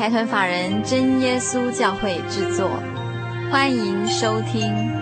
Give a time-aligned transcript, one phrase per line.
[0.00, 2.70] 财团法人真耶稣教会制作，
[3.52, 4.99] 欢迎收听。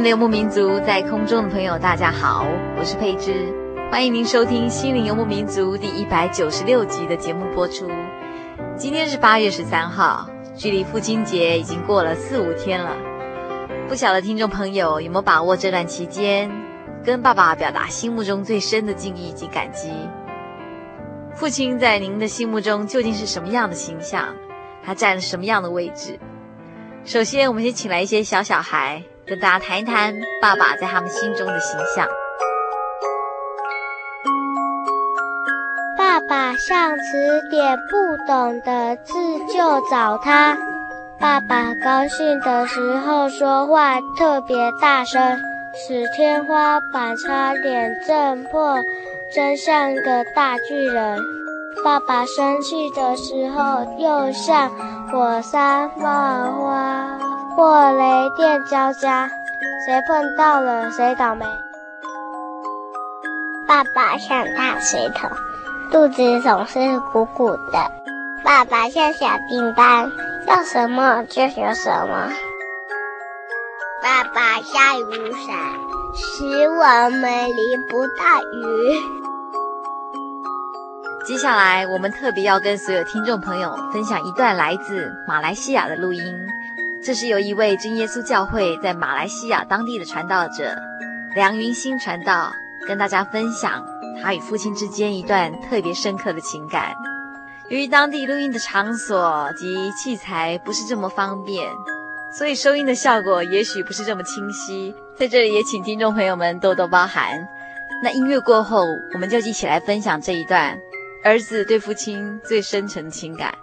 [0.00, 2.46] 心灵游牧民族在空中的朋友，大家好，
[2.78, 3.52] 我是佩芝，
[3.92, 7.86] 欢迎您收听《心灵游牧民族》第一百九十六集的节目播出。
[8.78, 12.96] 今天是八月十三号，距离父亲节已经过了四五天了。
[13.90, 16.50] 不晓得听众朋友有没有把握这段期间，
[17.04, 19.90] 跟爸爸表达心目中最深的敬意及感激？
[21.34, 24.34] 父亲在您的心目中究竟是什么样的形象？
[24.82, 26.18] 他占了什么样的位置？
[27.04, 29.02] 首先，我们先请来一些小小孩。
[29.30, 32.04] 跟大家谈一谈爸爸在他们心中的形象。
[35.96, 39.14] 爸爸像词典，不懂的字
[39.46, 40.58] 就找他。
[41.20, 45.38] 爸爸高兴的时候说话特别大声，
[45.76, 48.78] 使天花板差点震破，
[49.32, 51.20] 真像个大巨人。
[51.84, 54.70] 爸爸生气的时候又像
[55.12, 56.02] 火山爆
[56.64, 57.29] 发。
[57.56, 59.28] 或雷电交加，
[59.84, 61.44] 谁碰到了谁倒霉。
[63.66, 65.30] 爸爸像大水桶，
[65.90, 66.78] 肚子总是
[67.12, 67.90] 鼓鼓的。
[68.44, 70.10] 爸爸像小叮当，
[70.46, 72.30] 要什么就有什么。
[74.02, 75.56] 爸爸下雨伞，
[76.14, 79.20] 使我们淋不到雨。
[81.26, 86.34] 接下来，我们特别要跟所有听众朋友分享一段来自马来西亚的录音。
[87.02, 90.76] 这是由一位真耶稣教会在马来西亚当地的传道者
[91.34, 92.52] 梁云兴传道，
[92.86, 93.82] 跟大家分享
[94.22, 96.92] 他与父亲之间一段特别深刻的情感。
[97.70, 101.70] 由于当地录音的场所及器材不是这么方便，
[102.36, 104.94] 所以收音的效果也许不是这么清晰。
[105.16, 107.48] 在这里也请听众朋友们多多包涵。
[108.02, 108.84] 那音乐过后，
[109.14, 110.78] 我们就一起来分享这一段
[111.24, 113.54] 儿子对父亲最深沉的情感。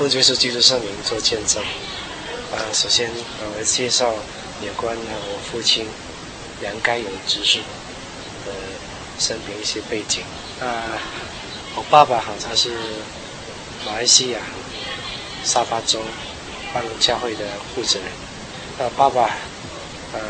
[0.00, 1.62] 奉耶稣基督圣名做见证。
[1.62, 3.10] 啊，首先
[3.54, 4.10] 我介绍
[4.64, 5.86] 有关我父亲
[6.62, 7.58] 杨该有执事
[8.46, 8.52] 的
[9.18, 10.22] 生平一些背景。
[10.58, 10.96] 啊，
[11.76, 12.74] 我爸爸好像是
[13.84, 14.40] 马来西亚
[15.44, 16.00] 沙巴州
[16.72, 17.44] 巴隆教会的
[17.74, 18.08] 负责人。
[18.78, 19.36] 那爸爸，
[20.14, 20.20] 呃，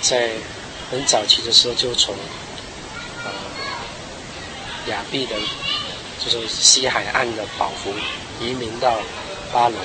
[0.00, 0.30] 在
[0.92, 2.14] 很早期的时候就从
[3.24, 3.32] 呃
[4.90, 5.34] 亚庇的，
[6.24, 7.92] 就是西海岸的宝福
[8.40, 9.00] 移民到
[9.52, 9.78] 巴隆，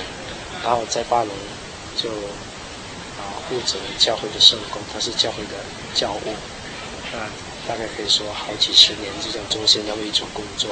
[0.62, 1.32] 然后在巴隆。
[2.00, 2.08] 就
[3.18, 5.56] 啊负责教会的圣工，他是教会的
[5.96, 6.30] 教务，
[7.12, 7.26] 啊
[7.66, 10.70] 大概可以说好几十年这种忠心的为主工作，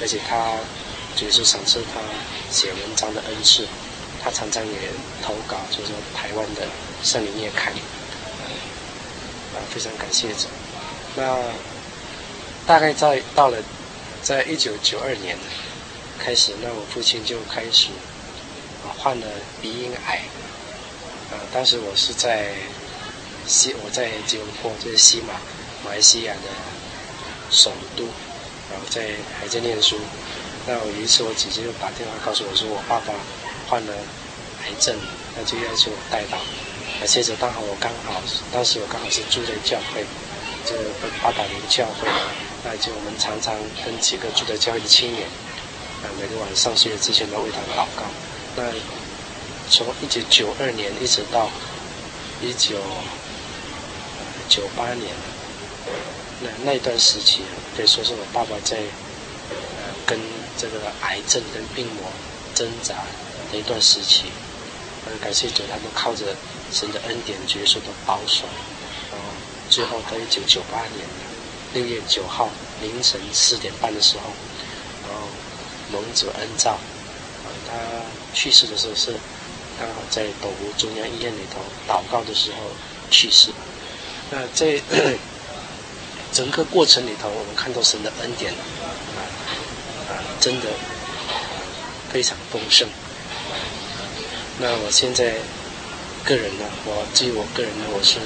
[0.00, 0.54] 而且他
[1.14, 2.00] 就是赏赐他
[2.50, 3.64] 写文章的恩赐，
[4.20, 4.90] 他常常也
[5.22, 6.62] 投稿，就是说台湾的
[7.04, 7.72] 圣灵月刊，
[9.54, 10.48] 啊非常感谢主。
[11.14, 11.38] 那
[12.66, 13.58] 大概在到了
[14.26, 15.38] 在一九九二年
[16.18, 17.90] 开始，那我父亲就开始
[18.98, 19.26] 患了
[19.62, 20.20] 鼻咽癌。
[21.30, 22.50] 呃，当时我是在
[23.46, 25.34] 西，我在吉隆坡，就是西马，
[25.84, 26.50] 马来西亚的
[27.52, 28.02] 首都，
[28.68, 29.96] 然后在还在念书。
[30.66, 33.14] 那有一次，我姐姐就打电话告诉我说，我爸爸
[33.68, 33.94] 患了
[34.64, 34.98] 癌症，
[35.36, 36.36] 那就要求我带到。
[37.00, 38.20] 而且这刚好我刚好，
[38.50, 40.04] 当时我刚好是住在教会，
[40.66, 40.82] 这个
[41.22, 42.08] 八达岭教会，
[42.68, 43.54] 那就我们常常
[43.84, 45.22] 跟几个住在教会的青年，
[46.02, 48.02] 啊，每个晚上睡之前都为他祷告。
[48.56, 48.64] 那
[49.70, 51.48] 从一九九二年一直到
[52.42, 52.74] 一九
[54.48, 55.14] 九八年，
[56.42, 57.42] 那那段时期
[57.76, 58.78] 可以说是我爸爸在
[60.04, 60.18] 跟
[60.58, 62.10] 这个癌症跟病魔
[62.52, 62.96] 挣扎
[63.52, 64.24] 的一段时期。
[65.06, 66.34] 很感谢主，他们靠着
[66.72, 68.42] 神的恩典、绝对的保守，
[69.12, 69.28] 然后
[69.70, 71.06] 最后在一九九八年
[71.76, 72.48] 六月九号
[72.80, 74.22] 凌晨四点半的时候，
[75.06, 75.28] 然后
[75.92, 76.78] 蒙主恩召，
[77.68, 77.76] 他
[78.32, 79.14] 去世的时候是。
[79.78, 82.56] 刚好在斗湖中央医院里头祷告的时候
[83.10, 83.50] 去世。
[84.30, 84.80] 那在
[86.32, 88.54] 整个过程里头，我们看到神的恩典
[90.08, 90.68] 啊，真的
[92.10, 92.88] 非常丰盛。
[94.58, 95.34] 那我现在
[96.24, 98.18] 个人呢，我至于我个人呢，我是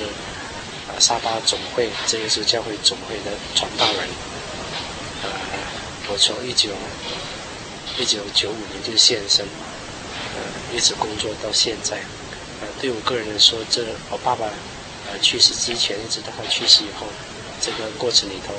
[1.00, 4.08] 沙巴总会真耶稣教会总会的传道人。
[5.22, 5.30] 呃，
[6.08, 6.70] 我从一九
[7.98, 9.46] 一九九五年就献身。
[10.32, 11.96] 呃，一直工作到现在，
[12.60, 14.46] 呃，对我个人来说，这我爸爸
[15.10, 17.06] 呃去世之前，一直到他去世以后，
[17.60, 18.54] 这个过程里头，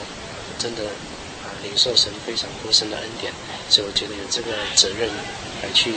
[0.60, 3.32] 真的啊、呃，领受神非常丰盛的恩典，
[3.70, 5.08] 所以我觉得有这个责任
[5.64, 5.94] 来去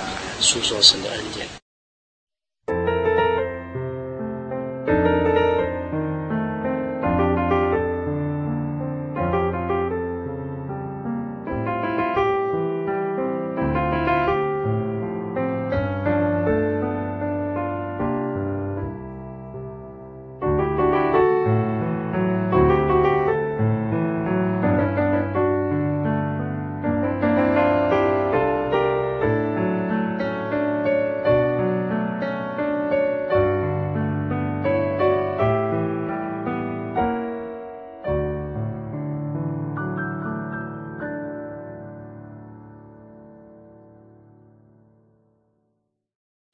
[0.00, 1.59] 啊、呃，诉说神的恩典。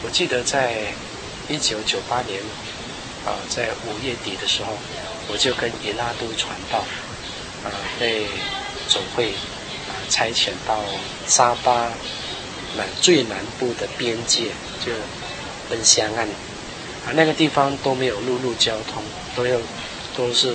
[0.06, 0.72] 我记得在
[1.48, 2.40] 一九九八年，
[3.26, 4.72] 啊，在五月底的时候，
[5.26, 6.78] 我就跟伊拉都传道，
[7.64, 8.24] 啊，被
[8.88, 10.78] 总会啊差遣到
[11.26, 11.90] 沙巴
[12.76, 14.92] 南最南部的边界，就
[15.68, 16.28] 奔香岸，
[17.04, 19.02] 啊，那个地方都没有陆路交通，
[19.34, 19.58] 都要
[20.16, 20.50] 都是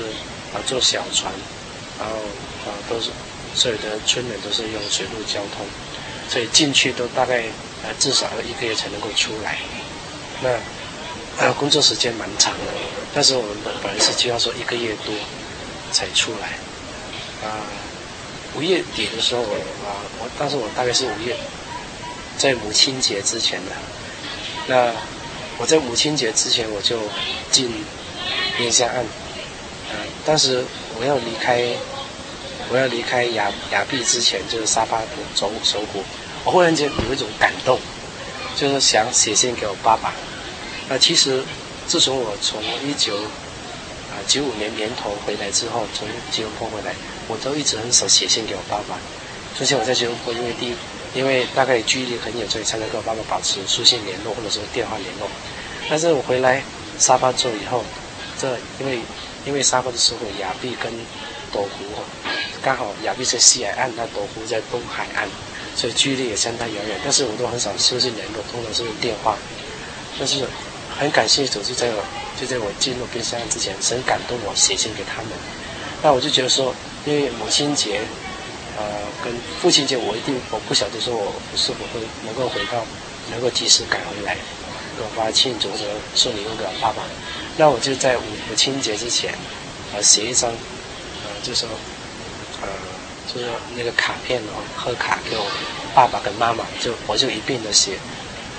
[0.53, 1.29] 啊坐小船，
[1.99, 2.15] 然后
[2.65, 3.09] 啊都是
[3.53, 5.65] 所有的村人都是用水路交通，
[6.29, 7.43] 所以进去都大概。
[7.83, 9.57] 呃，至少要一个月才能够出来，
[10.41, 10.49] 那
[11.39, 12.71] 呃工作时间蛮长的，
[13.13, 15.13] 但是我们本本来是计划说一个月多
[15.91, 16.47] 才出来，
[17.47, 17.65] 啊、
[18.55, 21.35] 五月底的时候我啊我当时我大概是五月，
[22.37, 23.71] 在母亲节之前的，
[24.67, 24.93] 那
[25.57, 26.99] 我在母亲节之前我就
[27.49, 27.71] 进
[28.57, 29.03] 边香岸，
[29.89, 30.63] 呃，当时
[30.99, 31.65] 我要离开
[32.69, 36.03] 我要离开亚亚庇之前就是沙巴的首首府。
[36.43, 37.79] 我忽然间有一种感动，
[38.55, 40.13] 就是想写信给我爸爸。
[40.89, 41.43] 那其实
[41.87, 43.15] 自从我从一九
[44.09, 46.95] 啊九五年年头回来之后，从吉隆坡回来，
[47.27, 48.97] 我都一直很少写信给我爸爸。
[49.57, 50.75] 首先我在吉隆坡，因为第一，
[51.13, 55.29] 因为大概距离很远，所以才能跟我爸爸保持书信联络或者说电话联络。
[55.89, 56.63] 但是我回来
[56.97, 57.83] 沙巴州以后，
[58.39, 58.99] 这因为
[59.45, 60.91] 因为沙巴的时候，亚庇跟
[61.51, 61.85] 斗湖
[62.63, 65.29] 刚好亚庇在西海岸，那斗湖在东海岸。
[65.75, 66.99] 所以距离也相当遥远。
[67.03, 69.37] 但是我都很少收信联络，通常是电话。
[70.19, 70.45] 但是
[70.99, 72.03] 很感谢主，就在我
[72.39, 75.31] 就在我进入冰箱之前，神感动我写信给他们。
[76.03, 76.75] 那我就觉得说，
[77.05, 78.01] 因为母亲节，
[78.77, 78.83] 呃，
[79.23, 82.83] 跟父亲节，我一定我不晓得说我是否会能够回到，
[83.31, 84.35] 能够及时赶回来，
[84.97, 85.83] 给我爸庆祝或者
[86.15, 87.03] 送礼物给我爸爸。
[87.57, 89.33] 那我就在母母亲节之前，
[89.93, 91.69] 呃，写一张，呃，就说，
[92.61, 92.67] 呃，
[93.27, 95.45] 就是那个卡片哦，贺卡给我
[95.93, 97.93] 爸爸跟妈妈，就我就一并的写，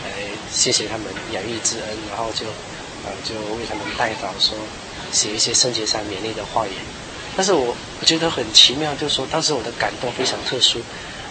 [0.05, 0.11] 来
[0.51, 2.47] 谢谢他们养育之恩，然后就，
[3.05, 4.57] 呃，就为他们代祷说，
[5.11, 6.73] 写一些圣洁上勉励的话语。
[7.37, 10.81] 但是我我觉得很奇妙，就是说当时我的感动非常特殊，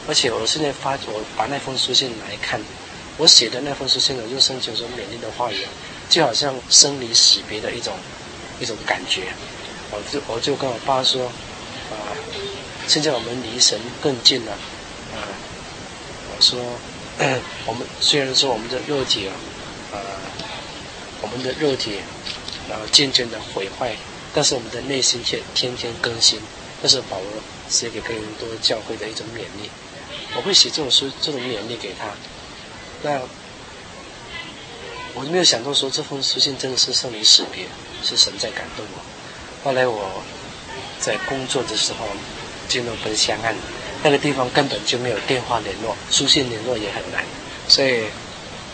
[0.08, 2.60] 而且我现在发我把那封书信来看，
[3.18, 5.66] 我写的那封书信呢，就圣经说勉励的话语。
[6.10, 7.94] 就好像生离死别的一种
[8.60, 9.32] 一种感觉，
[9.92, 11.32] 我就我就跟我爸说，
[12.88, 15.18] 现在我们离神更近了，啊，
[16.30, 16.60] 我说，
[17.66, 19.34] 我们虽然说我们的肉体啊，
[19.94, 19.98] 啊，
[21.22, 22.00] 我们的肉体，
[22.70, 23.96] 然后渐渐的毁坏，
[24.34, 26.40] 但是我们的内心却天天更新。
[26.82, 27.28] 这是保罗
[27.70, 29.70] 写给哥林多教会的一种勉励，
[30.36, 32.08] 我会写这种书，这种勉励给他，
[33.04, 33.22] 那。
[35.14, 37.66] 我没有想到说这封书信真的是生离死别，
[38.02, 39.02] 是神在感动我。
[39.62, 40.24] 后来我
[41.02, 42.08] 在工作的时候
[42.72, 43.54] 进入奔香岸，
[44.02, 47.22] 那个地方根本就没有电话联络，书信联络也很难，
[47.68, 48.06] 所以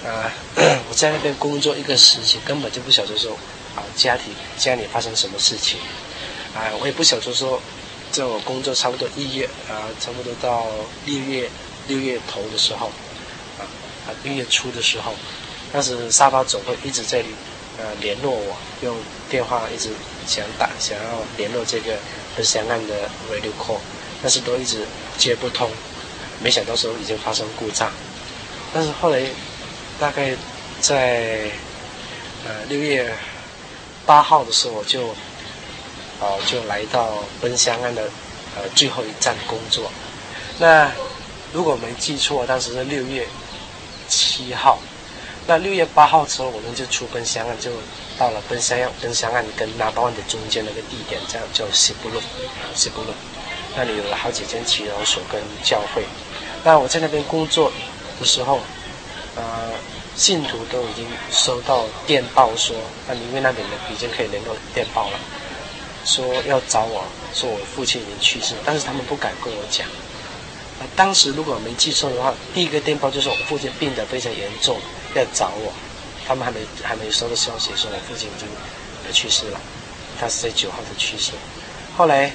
[0.06, 3.32] 啊、呃， 我在那边工作一个时期，根本就不晓得说
[3.76, 4.26] 啊家庭
[4.56, 5.80] 家里发生什么事情，
[6.54, 7.60] 啊，我也不晓得说，
[8.12, 10.68] 在我工作差不多一月啊，差不多到
[11.06, 11.50] 六月
[11.88, 12.92] 六月头的时候，
[13.58, 13.66] 啊
[14.06, 15.16] 啊六月初的时候。
[15.74, 17.22] 当时沙发总会一直在
[17.78, 18.96] 呃联络我，用
[19.30, 19.90] 电话一直
[20.26, 21.04] 想打，想要
[21.36, 21.98] 联络这个
[22.38, 23.80] 奔香岸的 radio call，
[24.22, 24.86] 但是都一直
[25.18, 25.70] 接不通。
[26.40, 27.92] 没想到时候已经发生故障，
[28.72, 29.20] 但是后来
[30.00, 30.38] 大概
[30.80, 31.50] 在
[32.46, 33.12] 呃六月
[34.06, 35.08] 八号的时候，我就
[36.20, 38.04] 哦、呃、就来到奔香岸的
[38.56, 39.92] 呃最后一站工作。
[40.60, 40.92] 那
[41.52, 43.28] 如果没记错，当时是六月
[44.08, 44.80] 七号。
[45.48, 47.72] 那六月八号之后，我们就出奔香岸，就
[48.18, 52.22] 到了奔香岸，奔香岸跟拿巴万的中间那个地点，这样叫西布路，
[52.76, 53.08] 西布路。
[53.78, 56.04] 那里有了好几间祈祷所跟教会。
[56.66, 57.72] 那我在那边工作
[58.20, 58.60] 的时候，
[59.36, 59.72] 呃，
[60.18, 62.76] 信徒都已经收到电报说，
[63.08, 65.20] 那因为那边的已经可以联络电报了，
[66.04, 69.88] 说要找我，说我父亲已经去世，但是他们不敢跟我讲。
[70.96, 74.78] 当时如果我没记错的话，第一个电报就是我父亲病得非常严重。
[75.18, 75.74] 在找我，
[76.28, 78.48] 他们还没还没收到消息，说我父亲已经
[79.12, 79.60] 去世了，
[80.20, 81.32] 他是在九号的去世。
[81.98, 82.28] 后来，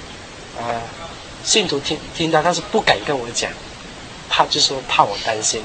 [0.58, 0.82] 啊、呃，
[1.44, 3.52] 信徒听听到，但是不敢跟我讲，
[4.28, 5.62] 怕就说怕我担心。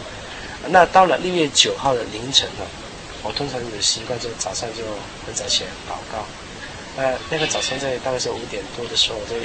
[0.67, 2.65] 那到了六月九号的凌晨呢，
[3.23, 4.83] 我通常有习惯，就早上就
[5.25, 6.23] 很早起来祷告。
[7.01, 9.35] 呃，那个早上在大概是五点多的时候，我在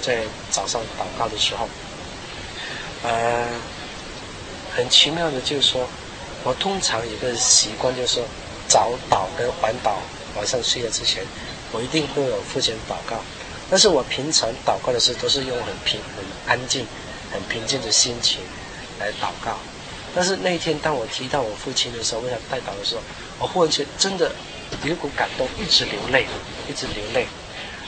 [0.00, 1.68] 在早上祷告的时候，
[3.02, 3.44] 呃，
[4.74, 5.86] 很奇妙的，就是说。
[6.42, 8.24] 我通常有个习惯，就是说
[8.66, 9.92] 早祷跟晚祷，
[10.36, 11.22] 晚上睡觉之前，
[11.70, 13.16] 我一定会有父亲祷告。
[13.68, 16.86] 但是我平常祷告的时候，都是用很平、很安静、
[17.30, 18.40] 很平静的心情
[18.98, 19.58] 来祷告。
[20.14, 23.02] 但是那一天，当我提到我父亲的时候，为他代祷的时候，
[23.38, 24.32] 我忽然间真的
[24.82, 26.26] 有一股感动，一直流泪，
[26.68, 27.26] 一直流泪。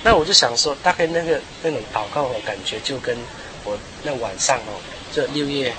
[0.04, 3.16] 那我就想说，大概那个那种祷告的感觉，就跟
[3.64, 4.78] 我那晚上哦，
[5.11, 5.73] 这六月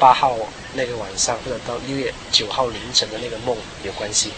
[0.00, 0.36] 八号。
[0.74, 4.32] 那个晚上，或者到六月九号凌晨的那个梦有关系，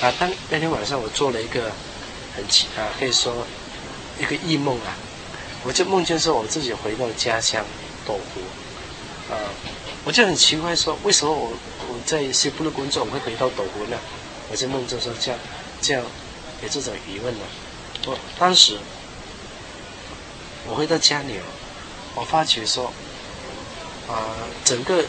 [0.00, 1.70] 啊，当那天晚上我做了一个
[2.34, 3.46] 很奇啊，可以说
[4.18, 4.96] 一个异梦啊，
[5.64, 7.64] 我就梦见说我自己回到家乡
[8.04, 9.38] 斗湖，啊，
[10.04, 11.52] 我就很奇怪说，为什么我
[11.88, 13.96] 我在西部的工作我会回到斗湖呢？
[14.50, 15.38] 我在梦中说这样
[15.80, 16.02] 这样
[16.62, 17.44] 有这种疑问呢。
[18.06, 18.78] 我当时
[20.66, 21.38] 我回到家里，
[22.16, 22.92] 我发觉说
[24.08, 25.04] 啊，整个。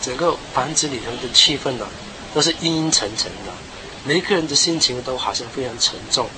[0.00, 1.86] 整个房子里头的气氛呢，
[2.34, 3.52] 都是阴阴沉沉的，
[4.04, 6.28] 每一个人的心情都好像非常沉重，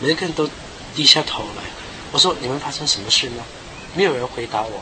[0.00, 0.48] 每一个人都
[0.94, 1.62] 低下头来。
[2.12, 3.42] 我说：“你们发生什么事呢？”
[3.94, 4.80] 没有人回答我。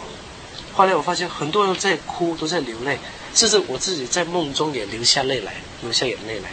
[0.73, 2.99] 后来我发现很多人在哭，都在流泪，
[3.35, 6.51] 甚至我自己在梦中也流下泪来，流下眼泪来。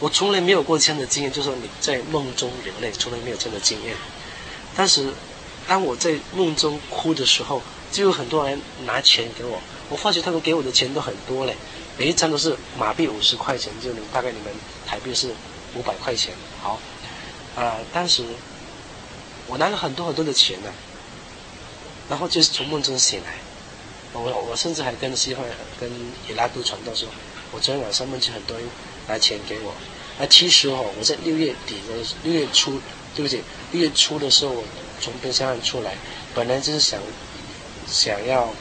[0.00, 3.94] 我从来没有过这样的经验，就是说你在梦中流泪，从来没有这样的经验。
[4.76, 5.12] 但是
[5.66, 7.60] 当我在梦中哭的时候，
[7.92, 9.60] 就有很多人拿钱给我。
[9.94, 11.54] 我发觉他们给我的钱都很多嘞，
[11.96, 14.52] 每一张都是马币五十块钱，就你大概你们
[14.84, 15.30] 台币是
[15.76, 16.34] 五百块钱。
[16.60, 16.80] 好，
[17.54, 18.24] 啊、当时
[19.46, 20.72] 我拿了很多很多的钱呢、
[22.10, 23.34] 然后就是从梦中醒来，
[24.14, 25.44] 我我甚至还跟西方
[25.78, 25.88] 跟
[26.28, 27.08] 以拉都传道说，
[27.52, 28.66] 我昨天晚上梦见很多人
[29.06, 29.72] 拿钱给我。
[30.18, 32.80] 那其实哦，我在六月底的六月初，
[33.14, 34.64] 对不起，六月初的时候，我
[35.00, 35.94] 从冰箱上出来，
[36.34, 36.98] 本来就是想
[37.86, 38.52] 想要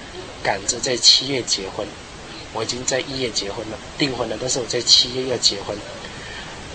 [0.43, 1.87] 赶着在七月结婚。
[2.55, 5.75] 我已经在一月结婚了，订婚了，但是我在七月要结婚。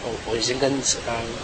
[0.03, 0.69] 我我已经跟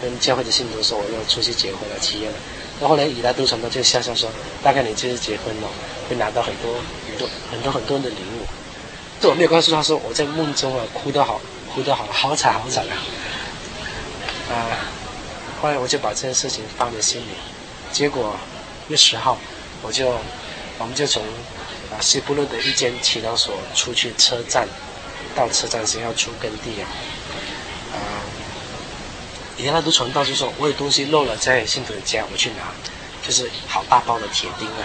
[0.03, 2.35] 跟教会的信徒说我要出去结婚了，七月了。
[2.81, 4.29] 那后来以拉都传道就笑笑说，
[4.61, 5.69] 大概你就是结婚了，
[6.09, 6.75] 会拿到很多
[7.09, 8.45] 很多很多很多的礼物。
[9.21, 11.41] 这我没有告诉他说我在梦中啊哭得好
[11.73, 12.95] 哭得好好惨好惨啊。
[14.51, 14.91] 啊，
[15.63, 17.27] 后来我就把这件事情放在心里。
[17.93, 18.37] 结果
[18.89, 19.39] 月十号
[19.81, 20.19] 我就
[20.79, 21.23] 我们就从。
[21.95, 24.67] 啊，西部路的一间祈祷所出去车站，
[25.35, 26.85] 到车站时要出耕地啊。
[27.93, 27.97] 啊，
[29.57, 32.73] 以拉都传道就说，我有东西漏了在信徒的家，我去拿，
[33.23, 34.83] 就是好大包的铁钉啊。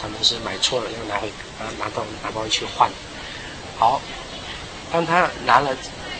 [0.00, 1.28] 他们是买错了，要拿回
[1.58, 2.90] 啊拿到拿包去换。
[3.78, 4.00] 好，
[4.92, 5.76] 当他拿了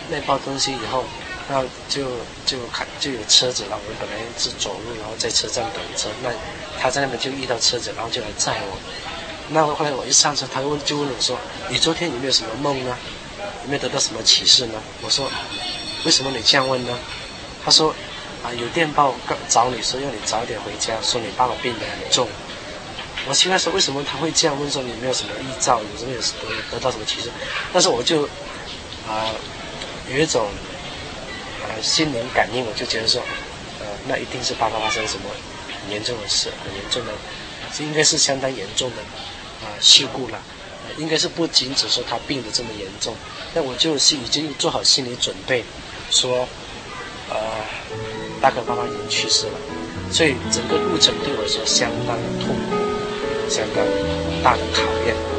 [0.08, 1.04] 那包东西以后，
[1.49, 2.06] 然后就
[2.46, 3.76] 就看就有车子了。
[3.76, 6.30] 我们本来是走路，然后在车站等车，那
[6.80, 8.78] 他在那边就遇到车子，然后就来载我。
[9.52, 12.97] 那后来我一上车，他问就问我说：“你昨天有没有什么梦呢？
[13.64, 15.30] 有没有得到什么启示呢？”我说
[16.04, 16.99] ：“为什么你这样问呢？”
[17.65, 17.95] 他说
[18.43, 19.15] ：“啊，有电报
[19.49, 22.26] 找你说要你早点回家，说你爸爸病得很重。”
[23.28, 24.71] 我奇怪说：“为什么他会这样问？
[24.71, 27.30] 说你没有什么预兆，有什么有得得到什么启示？”
[27.73, 28.25] 但是我就
[29.06, 29.30] 啊
[30.10, 30.49] 有一种
[31.62, 33.21] 啊心灵感应，我就觉得说，
[33.80, 35.26] 呃，那一定是爸爸发生什么
[35.91, 37.12] 严重的事，很严重的，
[37.73, 38.97] 这应该是相当严重的。
[39.62, 40.38] 啊，事故了，
[40.98, 43.14] 应该是不仅只说他病得这么严重，
[43.54, 45.64] 那我就是已经做好心理准备，
[46.10, 46.46] 说，
[47.30, 47.36] 呃，
[48.40, 49.52] 大哥妈妈已经去世了，
[50.10, 53.84] 所以整个路程对我来说相当的痛苦，相当
[54.42, 55.31] 大的考验。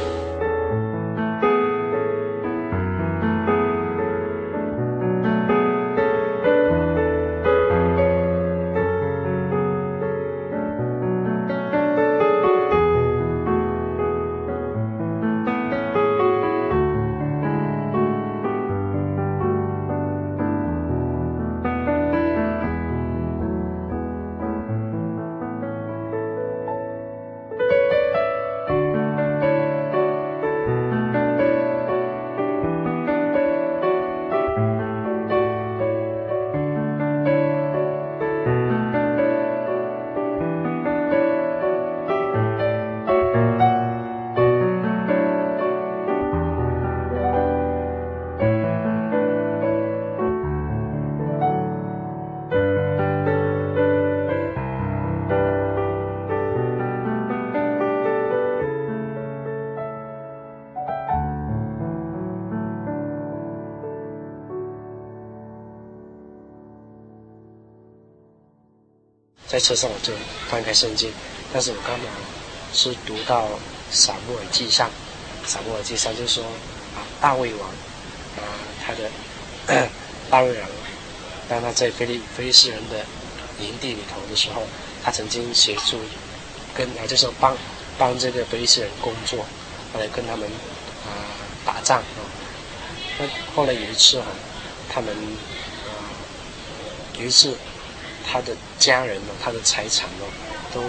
[69.53, 70.11] 在车上我就
[70.49, 71.13] 翻开圣经，
[71.53, 72.05] 但是我刚好
[72.73, 73.47] 是读到
[73.91, 74.89] 撒母耳记上，
[75.45, 76.43] 撒母耳记上就说
[76.95, 77.69] 啊，大卫王
[78.35, 78.41] 啊，
[78.83, 79.11] 他的
[80.27, 80.69] 大卫王，
[81.47, 83.05] 当他在非利非利士人的
[83.59, 84.63] 营地里头的时候，
[85.03, 85.99] 他曾经协助
[86.73, 87.55] 跟啊，就是帮
[87.95, 89.45] 帮这个非利士人工作，
[89.93, 90.49] 后来跟他们
[91.05, 91.29] 啊
[91.63, 92.25] 打仗啊。
[93.19, 94.33] 那后来有一次哈、啊，
[94.89, 95.93] 他们啊
[97.19, 97.55] 有一次。
[98.25, 100.25] 他的家人呢，他的财产呢，
[100.73, 100.81] 都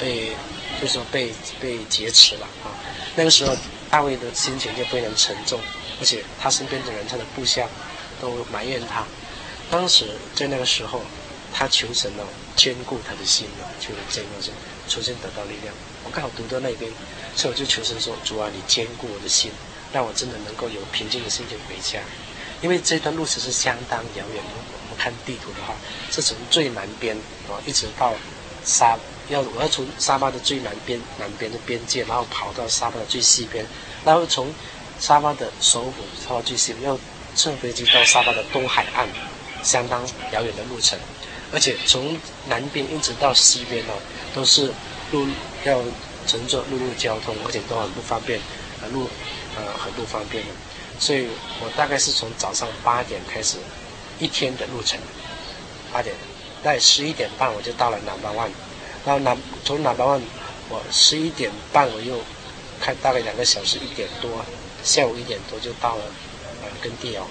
[0.00, 0.32] 被
[0.80, 2.70] 就是说被被劫持了啊。
[3.16, 3.56] 那个时候，
[3.90, 5.60] 大卫的心情就非常沉重，
[6.00, 7.66] 而且他身边的人，他的部下
[8.20, 9.04] 都埋怨他。
[9.70, 11.02] 当时在那个时候，
[11.52, 12.22] 他求神呢，
[12.56, 14.50] 坚固他的心呢，就这样子
[14.88, 15.74] 重新得到力量。
[16.04, 16.90] 我刚好读到那边，
[17.36, 19.50] 所以我就求神说：“主啊，你坚固我的心，
[19.92, 22.00] 让我真的能够有平静的心情回家。”
[22.60, 24.50] 因为这段路程是相当遥远的。
[24.90, 25.74] 我们看地图的话，
[26.10, 27.16] 是从最南边
[27.48, 28.14] 啊，一直到
[28.64, 28.96] 沙
[29.28, 33.64] 要我要从沙巴的最南边南边的边界，然后跑到沙巴的最西边，
[34.04, 34.52] 然后从
[34.98, 36.98] 沙巴的首府跑到最西边，要
[37.36, 39.06] 乘飞机到沙巴的东海岸，
[39.62, 40.98] 相当遥远的路程。
[41.52, 43.92] 而且从南边一直到西边呢，
[44.34, 44.72] 都是
[45.12, 45.26] 路
[45.64, 45.82] 要
[46.26, 48.40] 乘坐陆路交通，而且都很不方便，
[48.80, 49.08] 啊路
[49.56, 50.50] 呃很不方便的。
[50.98, 51.28] 所以
[51.62, 53.56] 我大概是从早上八点开始。
[54.20, 54.98] 一天的路程，
[55.92, 56.12] 八点，
[56.64, 58.50] 在十一点半我就到了 Number One，
[59.06, 60.20] 然后南从南巴万
[60.68, 62.20] 我十一点半我又
[62.80, 64.44] 开大概两个小时，一点多，
[64.82, 66.02] 下午一点多就到了
[66.62, 67.28] 呃耕地哦，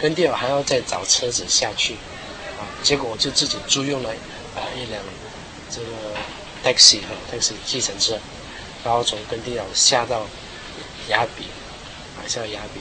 [0.00, 1.94] 耕地哦还要再找车子下去，
[2.60, 4.10] 啊，结果我就自己租用了
[4.54, 5.02] 啊一辆
[5.68, 5.88] 这个
[6.62, 8.16] taxi 和 taxi 计程车，
[8.84, 10.28] 然后从耕地哦下到
[11.08, 11.46] 雅比，
[12.16, 12.80] 啊，下到雅比，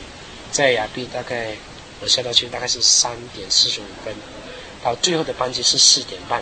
[0.51, 1.55] 在雅比大概
[2.01, 4.13] 我下到去大概是三点四十五分，
[4.83, 6.41] 到最后的班机是四点半，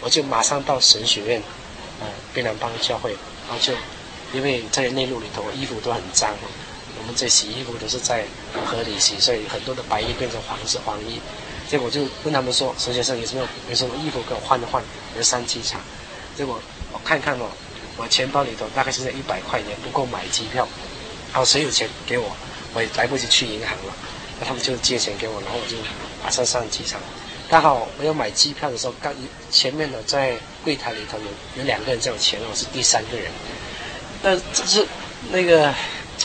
[0.00, 1.42] 我就马上到神学院，
[2.00, 3.12] 呃，槟榔帮教会，
[3.48, 3.72] 然后就
[4.32, 6.34] 因为在内陆里头衣服都很脏，
[6.98, 8.24] 我们这洗衣服都是在
[8.66, 11.20] 河里洗，所以很多的白衣变成黄色黄衣。
[11.68, 14.82] 结果就问他们说，神学生有什么有什么衣服给我换一换？
[15.12, 15.80] 我就上机场。
[16.36, 16.60] 结果
[16.92, 17.46] 我看看哦，
[17.96, 20.68] 我钱包里头大概是在一百块钱，不够买机票。
[21.32, 22.36] 好谁有钱给我，
[22.74, 23.94] 我也来不及去银行了。
[24.38, 25.76] 那他们就借钱给我，然后我就
[26.22, 27.00] 马上上机场。
[27.48, 29.14] 刚好我要买机票的时候，刚
[29.50, 30.34] 前面呢在
[30.64, 31.24] 柜台里头有
[31.60, 33.30] 有两个人在我前面，我是第三个人。
[34.22, 34.86] 但这是
[35.30, 35.72] 那个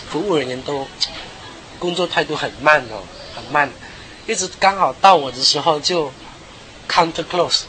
[0.09, 0.87] 服务人员都
[1.77, 3.03] 工作态度很慢哦，
[3.35, 3.69] 很慢。
[4.25, 6.11] 一直刚好到我的时候就
[6.87, 7.63] counter close，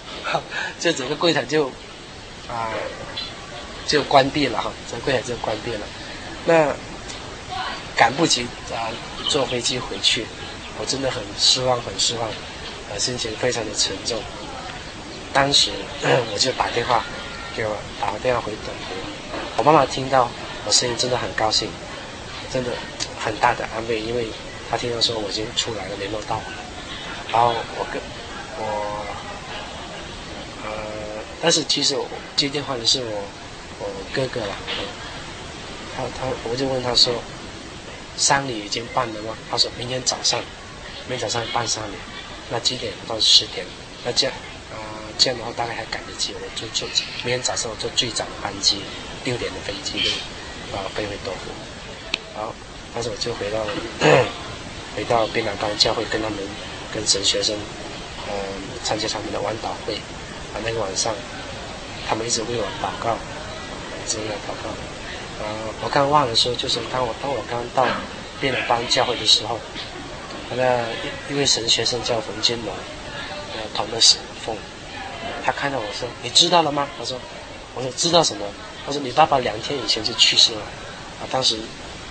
[0.79, 1.69] 就整个柜台就
[2.49, 2.71] 啊
[3.87, 5.81] 就关闭了哈，整个柜台就关闭了。
[6.47, 6.75] 那
[8.01, 8.89] 赶不及啊
[9.29, 10.25] 坐飞机回去，
[10.79, 12.27] 我真的很失望，很失望，
[12.91, 14.19] 呃心情非常的沉重。
[15.35, 15.71] 当时
[16.33, 17.05] 我就打电话
[17.55, 18.97] 给我打个电话回本国，
[19.59, 20.31] 我妈妈听到
[20.65, 21.69] 我声音真的很高兴，
[22.51, 22.71] 真的
[23.19, 24.27] 很大的安慰，因为。
[24.71, 26.59] 她听到说我已经出来了，联络到我了，
[27.33, 28.01] 然后我跟
[28.57, 29.05] 我
[30.63, 30.71] 呃，
[31.43, 33.25] 但是其实我接电话的是我
[33.81, 34.55] 我哥哥了，
[35.97, 37.13] 他他我就问他说，
[38.21, 39.35] 丧礼已经办了吗？
[39.51, 40.39] 他说明天早上，
[41.09, 41.95] 明天早上办丧礼，
[42.51, 43.65] 那几点到十点？
[44.05, 44.37] 那这样
[44.71, 44.77] 啊、
[45.19, 46.87] 这样的话大概还赶得及，我就坐
[47.25, 48.83] 明天早上我坐最早的班机，
[49.25, 49.51] 六点？
[49.55, 50.11] 的飞机就
[50.77, 51.51] 啊飞回多福，
[52.37, 52.55] 好，
[52.95, 53.65] 但是我就回到。
[54.97, 56.39] 回到槟榔帮教会，跟他们、
[56.93, 57.57] 跟神学生，
[58.27, 58.35] 嗯、
[58.83, 59.95] 参加他们的晚祷会。
[60.53, 61.15] 啊，那个晚上，
[62.09, 63.17] 他们一直为我祷告，
[64.05, 64.69] 一直为我祷告。
[65.41, 65.47] 呃，
[65.83, 67.87] 我刚忘了说，就是当我当我刚到
[68.41, 69.59] 槟榔帮教会的时候，
[70.51, 70.85] 那个
[71.29, 72.75] 一位神学生叫冯金龙，
[73.55, 74.57] 呃，同的是冯，
[75.45, 77.19] 他看到我说：“你知道了吗？”他说
[77.75, 78.45] ：“我说知道什么？”
[78.87, 80.61] 他说：“你爸爸两天以前就去世了。”
[81.21, 81.59] 啊，当时。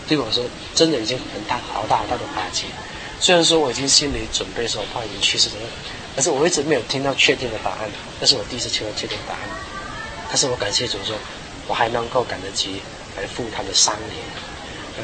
[0.08, 2.66] 对我说，真的已经很大、好大、好大的打击。
[3.20, 5.70] 虽然说我已经心里准备说，我爸已经去世了，
[6.16, 7.88] 但是我一直没有听到确定的答案。
[8.20, 9.42] 那是我第一次听到确定答案。
[10.28, 11.16] 但是我感谢主说，
[11.68, 12.82] 我还能够赶得及
[13.18, 14.16] 来赴他的丧礼。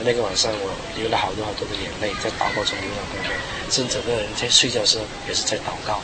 [0.04, 3.32] 那个晚上，我流了好多好多的眼泪，在祷告中流了很多，
[3.72, 6.02] 甚至整个人在睡觉的时候也是在祷告。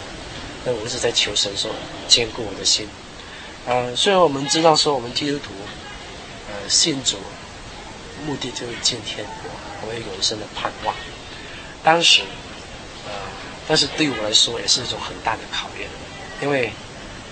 [0.63, 1.69] 那我一直在求神说，
[2.07, 2.87] 坚固我的心。
[3.65, 5.51] 呃，虽然我们知道说我们基督徒，
[6.49, 7.17] 呃，信主。
[8.23, 9.49] 目的就是进天国，
[9.81, 10.93] 我有永生的盼望。
[11.83, 12.21] 当时，
[13.07, 13.11] 呃，
[13.67, 15.89] 但是对我来说也是一种很大的考验，
[16.39, 16.71] 因为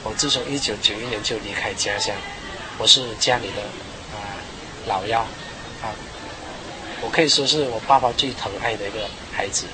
[0.04, 2.16] 我自从一九九一年就离开家乡，
[2.80, 3.62] 我是家里的、
[4.90, 5.94] 老幺啊，
[7.02, 9.66] 我可以说是我爸爸最疼爱的一个孩子。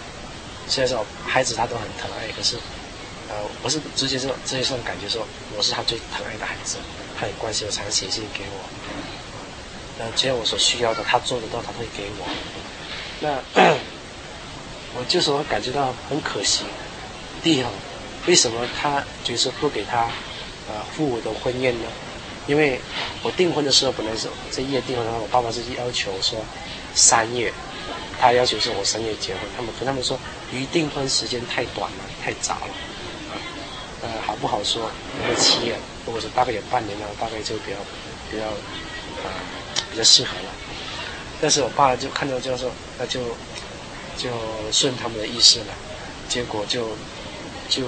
[0.67, 2.57] 虽然说孩子他都很疼爱，可是，
[3.29, 5.25] 呃，我是直接说直接这种感觉说，
[5.55, 6.77] 我是他最疼爱的孩子，
[7.17, 10.03] 他很关心我，常写信给我。
[10.03, 12.27] 呃，只要我所需要的，他做得到，他会给我。
[13.21, 13.39] 那
[14.99, 16.65] 我就是我感觉到很可惜，
[17.41, 17.65] 第一，
[18.27, 20.09] 为什么他就是不给他
[20.67, 21.87] 呃父母的婚宴呢？
[22.47, 22.79] 因为
[23.23, 26.39] 我订婚的时候本来是这一月订婚的话，我爸爸是要求说
[26.93, 27.51] 三月，
[28.19, 29.41] 他要求是我三月结婚。
[29.55, 30.19] 他们跟他们说，
[30.51, 32.73] 预订婚时间太短了，太早了，
[34.01, 34.89] 呃，好不好说？
[35.21, 37.77] 那个七月，如果说大概有半年了，大概就比较
[38.31, 38.45] 比较
[39.27, 39.29] 啊。
[39.91, 40.51] 比较适合了，
[41.39, 43.21] 但是我爸就看到这样说，那就
[44.17, 44.29] 就
[44.71, 45.65] 顺他们的意思了，
[46.27, 46.89] 结果就
[47.69, 47.87] 就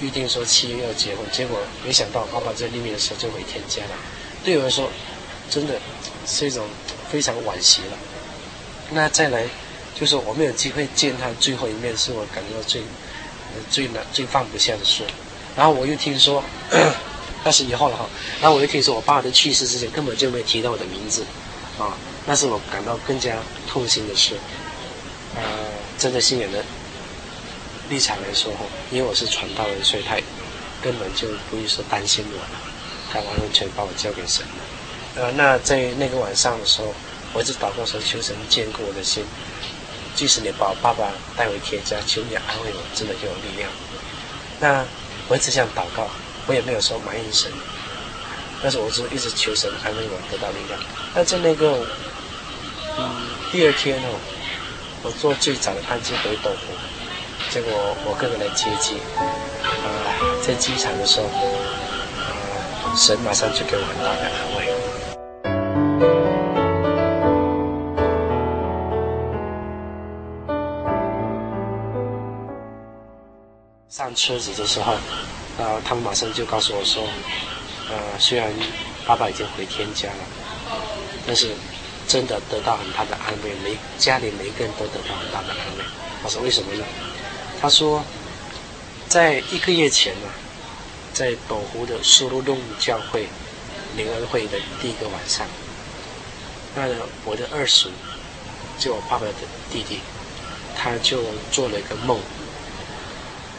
[0.00, 3.96] 预定说七月要结婚，结果没想到爸爸在那边的时候就回天家了，
[4.44, 4.90] 对我来说
[5.48, 5.78] 真的
[6.26, 6.66] 是一种
[7.10, 7.98] 非常惋惜了。
[8.90, 9.46] 那再来
[9.98, 12.82] 就是我没有机会见他最后一面，是我感觉到最
[13.70, 15.04] 最难最放不下的事。
[15.56, 16.42] 然后我又听说。
[17.42, 18.06] 那是以后了哈，
[18.38, 21.24] 然后我又听说我爸爸的去世之前根本就没提到我的名字，
[21.78, 23.34] 啊，那是我感到更加
[23.66, 24.34] 痛心的事。
[25.34, 25.40] 呃，
[25.98, 26.62] 真的信仰的
[27.90, 30.16] 立场来说哈，因为我是传道人，所以他
[30.80, 32.60] 根本就不会说担心我了，
[33.12, 34.62] 他完完全把我交给神了。
[35.16, 36.94] 呃，那在那个晚上的时候，
[37.34, 39.24] 我一直祷告说，求神坚固我的心，
[40.14, 43.68] 即使你把我爸爸带回天家，求你安慰我，真的给我力量。
[44.60, 44.84] 那
[45.28, 46.08] 我一直想祷告。
[46.46, 47.52] 我也没有说埋怨神，
[48.60, 50.80] 但是我就一直求神安慰我，得到力量。
[51.14, 51.86] 那在那个，
[52.98, 54.18] 嗯，第二天哦，
[55.02, 56.74] 我做最早的班机回斗湖，
[57.50, 57.72] 结果
[58.06, 59.26] 我哥哥来接机，啊、
[60.22, 64.70] 呃，在机场的时候，呃、神马上就给我很大的安慰。
[73.88, 74.92] 上车子的时候，
[75.58, 77.02] 啊、他们马上就告诉我说，
[77.90, 78.48] 呃，虽然
[79.04, 80.24] 爸爸已经回天家了，
[81.26, 81.48] 但是
[82.06, 85.84] 真的得到很大的安慰，每家里每个人都得到很大的安慰。
[86.22, 86.84] 我说为什么呢？
[87.60, 88.02] 他说，
[89.08, 90.28] 在一个月前呢，
[91.12, 93.28] 在斗湖的苏禄洞教会
[93.96, 95.46] 灵恩会的第一个晚上，
[96.74, 96.84] 那
[97.24, 97.90] 我的二叔，
[98.78, 99.32] 就我爸爸的
[99.70, 100.00] 弟弟，
[100.74, 102.18] 他就做了一个梦。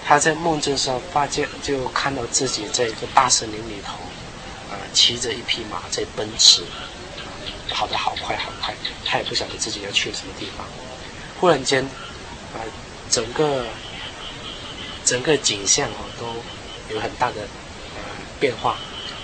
[0.03, 3.93] 他在梦境上发现，就看到自己在一个大森林里头，
[4.73, 6.63] 啊、骑着一匹马在奔驰，
[7.69, 8.73] 跑得好快好快，
[9.05, 10.65] 他也不晓得自己要去什么地方。
[11.39, 11.83] 忽然间，
[12.53, 12.65] 啊、
[13.09, 13.65] 整个
[15.12, 16.26] 整个景象哦都
[16.95, 17.41] 有很大的
[17.95, 18.02] 呃
[18.39, 18.78] 变化，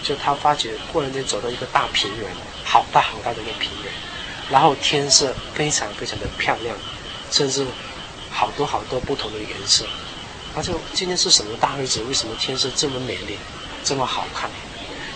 [0.04, 2.30] 就他发觉忽然间走到一个大平原，
[2.66, 3.94] 好大好大的一个平原，
[4.50, 6.76] 然后天色非常非常的漂亮，
[7.32, 7.66] 甚至
[8.30, 9.86] 好多好多不同的颜色。
[10.54, 12.04] 他说：“今天是什么大日子？
[12.04, 13.38] 为什么天色这么美丽，
[13.86, 14.52] 这么好看？”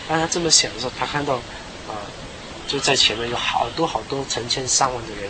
[0.08, 1.36] 当他这么想的时候，他看到，
[1.90, 2.00] 啊、
[2.66, 5.30] 就在前面有好多好多成千上万的人，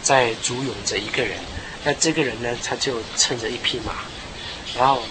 [0.00, 1.40] 在簇拥着一个人。
[1.82, 3.94] 那这个人呢，他就乘着一匹马，
[4.78, 5.02] 然后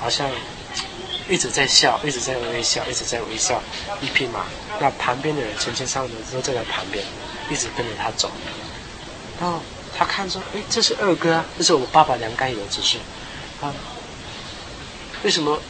[0.00, 0.30] 好像
[1.28, 3.62] 一直在笑，一直在微笑，一直在微笑。
[4.00, 4.46] 一匹马，
[4.80, 7.04] 那旁边的人成千上万都在他旁边，
[7.50, 8.30] 一直跟着他走，
[9.40, 9.60] 然后。
[9.94, 12.96] 他看说：“哎，这是二哥啊，这是我爸爸梁干有之事。
[13.60, 13.70] 啊，
[15.22, 15.60] 为什么？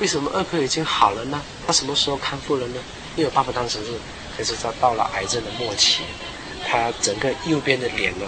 [0.00, 1.38] 为什么二哥已经好了呢？
[1.66, 2.80] 他什么时候康复了呢？
[3.14, 3.92] 因为我爸爸当时是，
[4.34, 6.00] 可是他到了癌症的末期，
[6.66, 8.24] 他整个右边的脸呢，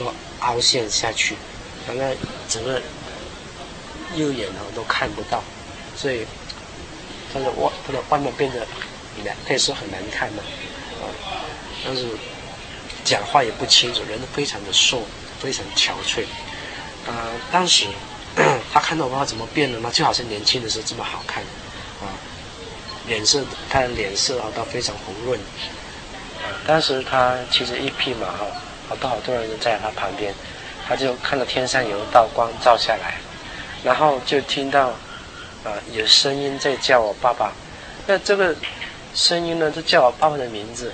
[0.00, 1.36] 都凹陷下去，
[1.86, 2.16] 然后
[2.48, 2.80] 整个
[4.14, 5.42] 右眼呢都看不到，
[5.96, 6.26] 所以
[7.32, 8.66] 他的外他的外面变得
[9.24, 10.42] 难，可以说很难看嘛。
[11.00, 11.04] 啊，
[11.84, 12.06] 但是。”
[13.06, 15.00] 讲话也不清楚，人都非常的瘦，
[15.38, 16.24] 非常憔悴。
[17.08, 17.86] 啊，当时
[18.74, 19.88] 他看到我爸爸怎么变了呢？
[19.92, 21.40] 就好像年轻的时候这么好看，
[22.00, 22.10] 啊，
[23.06, 25.38] 脸色他的脸色啊都非常红润。
[26.66, 28.44] 当时他骑着一匹马哈，
[28.88, 30.34] 好多好多人都在他旁边，
[30.88, 33.14] 他就看到天上有一道光照下来，
[33.82, 34.88] 然后就听到
[35.64, 37.52] 啊有声音在叫我爸爸，
[38.06, 38.54] 那这个
[39.14, 40.92] 声音呢就叫我爸爸的名字。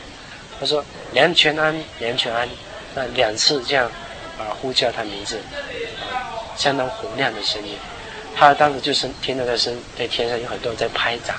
[0.58, 2.48] 他说：“梁全安，梁全安。”
[2.94, 3.90] 那两次这样
[4.38, 5.40] 啊呼叫他名字，
[6.12, 7.76] 啊，相当洪亮的声音。
[8.36, 11.34] 他当时就是听到在声，在天上有很多人在拍掌，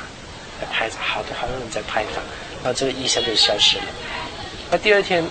[0.60, 2.22] 在拍掌，好多好多人在拍掌。
[2.64, 3.84] 那这个异象就消失了。
[4.72, 5.24] 那第二天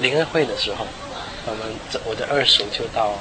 [0.00, 0.86] 灵恩会的时候，
[1.46, 3.18] 我们这我的二叔就到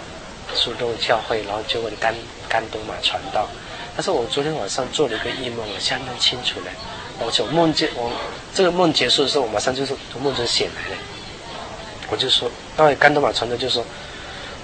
[0.53, 2.13] 苏州教会，然后就问甘
[2.49, 3.47] 甘东马传道。
[3.95, 6.71] 他说：“我昨天晚上做了一个异梦，我相当清楚的。”
[7.19, 8.11] 我就梦见我
[8.55, 10.97] 这个梦结束的时候，我马上就是从梦中醒来了。
[12.09, 13.85] 我就说，那位甘多玛传道就说，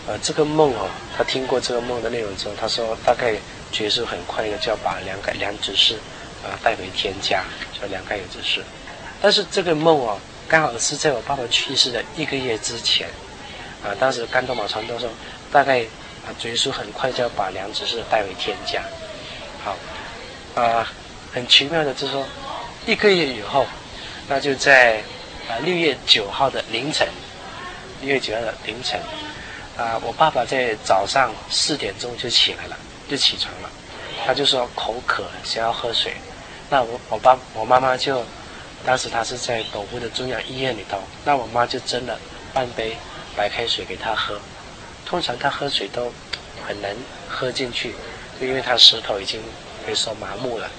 [0.07, 3.35] 呃，这个梦哦，他听过这个梦的内容之后，他说大概
[3.71, 5.99] 结束很快的就要把梁改梁执事
[6.43, 7.43] 啊带回天家，
[7.79, 8.63] 叫两个有执事。
[9.21, 13.07] 但是这个梦哦，刚好是在我爸爸去世的一个月之前，
[13.83, 15.09] 啊，当时甘多玛传道说，
[15.51, 15.81] 大概
[16.25, 18.81] 啊结束很快就要把梁执事带回天家。
[19.63, 19.75] 好，
[20.61, 20.91] 啊。
[21.31, 22.25] 很奇妙的，就是说，
[22.87, 23.63] 一个月以后，
[24.27, 24.97] 那就在
[25.47, 27.07] 啊六月九号的凌晨，
[28.01, 28.99] 六月九号的凌晨，
[29.77, 32.75] 啊，我爸爸在早上四点钟就起来了，
[33.07, 33.69] 就起床了，
[34.25, 36.13] 他就说口渴，想要喝水，
[36.67, 38.23] 那我我爸我妈妈就，
[38.83, 42.19] 当时他是在斗湖的中央医院里头，那我妈就蒸了
[42.55, 42.97] 半杯
[43.35, 44.39] 白开水给他喝，
[45.05, 46.11] 通常他喝水都
[46.65, 46.95] 很难
[47.27, 47.93] 喝进去，
[48.39, 49.41] 就因为他舌头已经
[49.85, 50.69] 可以说麻木了。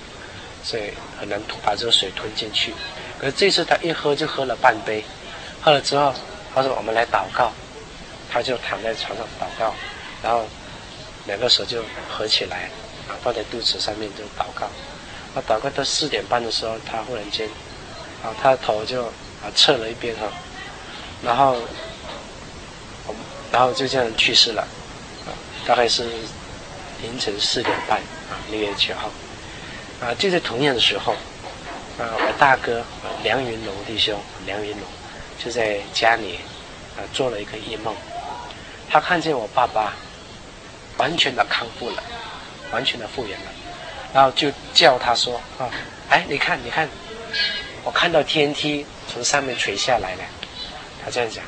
[0.62, 2.74] 所以很难把这个水吞进去，
[3.18, 5.02] 可是这次他一喝就喝了半杯，
[5.62, 6.12] 喝了之后，
[6.54, 7.50] 他说我们来祷告，
[8.30, 9.74] 他就躺在床上祷告，
[10.22, 10.44] 然后
[11.26, 12.68] 两个手就合起来，
[13.08, 14.66] 啊放在肚子上面就祷告，
[15.34, 17.48] 啊祷告到四点半的时候，他忽然间，
[18.22, 20.30] 啊他的头就啊侧了一边哈，
[21.24, 21.56] 然后，
[23.52, 24.62] 然后就这样去世了，
[25.26, 25.30] 啊
[25.66, 26.04] 大概是
[27.02, 27.98] 凌晨四点半
[28.30, 29.10] 啊六月九号。
[30.00, 31.12] 啊，就在同样的时候，
[31.98, 32.82] 啊，我大哥
[33.22, 34.80] 梁云龙弟兄梁云龙
[35.38, 36.40] 就在家里
[36.96, 37.94] 啊做了一个异梦，
[38.88, 39.92] 他看见我爸爸
[40.96, 42.02] 完全的康复了，
[42.72, 43.46] 完全的复原了，
[44.14, 45.68] 然后就叫他说啊，
[46.08, 46.88] 哎，你看，你看，
[47.84, 50.22] 我看到天梯从上面垂下来了，
[51.04, 51.44] 他这样讲。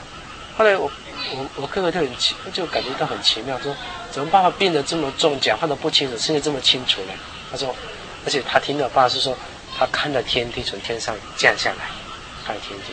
[0.59, 0.93] 后来我
[1.31, 3.75] 我我哥哥就很奇，就感觉到很奇妙，说
[4.11, 7.15] 怎么爸爸病得这么重，讲话都不清楚，现在这么清楚了？
[7.51, 7.75] 他说。
[8.25, 9.37] 而且他听到爸是说，
[9.77, 11.87] 他看到天梯从天上降下来，
[12.47, 12.93] 看天梯，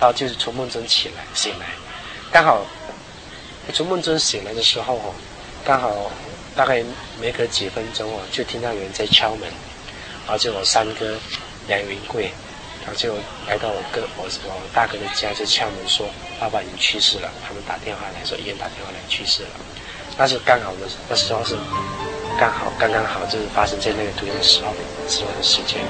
[0.00, 1.66] 然后就是从梦中起来醒来，
[2.32, 2.66] 刚好
[3.72, 5.14] 从梦中醒来的时候哦，
[5.64, 6.10] 刚好
[6.56, 6.82] 大概
[7.20, 9.48] 没隔几分钟哦，就听到有人在敲门，
[10.26, 11.16] 然后就我三哥
[11.68, 12.32] 梁云贵，
[12.84, 13.14] 然后就
[13.46, 16.06] 来到我哥我我大哥的家，就敲门说
[16.38, 19.60] 爸爸已经去世了，他们打电话来说医院打电话来去世了，
[20.18, 21.56] 那是刚好的那时候是
[22.38, 24.72] 刚好刚刚好就是发生在那个土月十号
[25.08, 25.80] 之后的时间。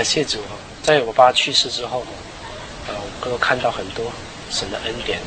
[0.00, 2.02] 感谢主啊，在我爸去世之后，
[2.88, 4.10] 呃，我都看到很多
[4.50, 5.20] 神的恩典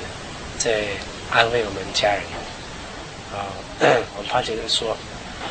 [0.57, 0.85] 在
[1.29, 2.23] 安慰我们家人。
[3.31, 3.45] 啊、
[3.77, 4.97] 呃，我发觉说，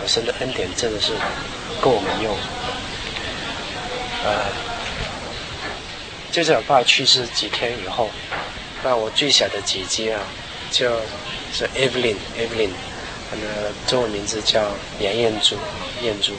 [0.08, 1.12] 神的恩典真的是
[1.80, 2.36] 够我们用。
[4.24, 4.42] 呃，
[6.32, 8.10] 就在我爸去世几天以后，
[8.82, 10.20] 那我最小的姐姐啊，
[10.72, 10.90] 叫
[11.54, 12.70] 是 Evelyn，Evelyn，
[13.30, 15.54] 她的中文名字叫杨燕珠，
[16.02, 16.32] 燕珠。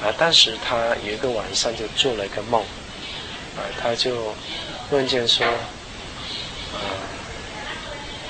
[0.00, 2.62] 啊，当时他有一个晚上就做了一个梦，
[3.56, 4.32] 啊，他就
[4.92, 6.78] 梦见说，啊，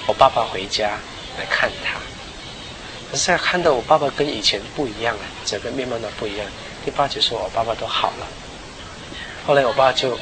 [0.07, 0.99] 我爸爸回家
[1.39, 2.01] 来看他，
[3.11, 6.47] 可是看到我爸爸跟以前不一样了，整个面貌都不一样。
[6.87, 8.27] 第八节说我爸爸都好了，
[9.47, 10.19] 后来我爸就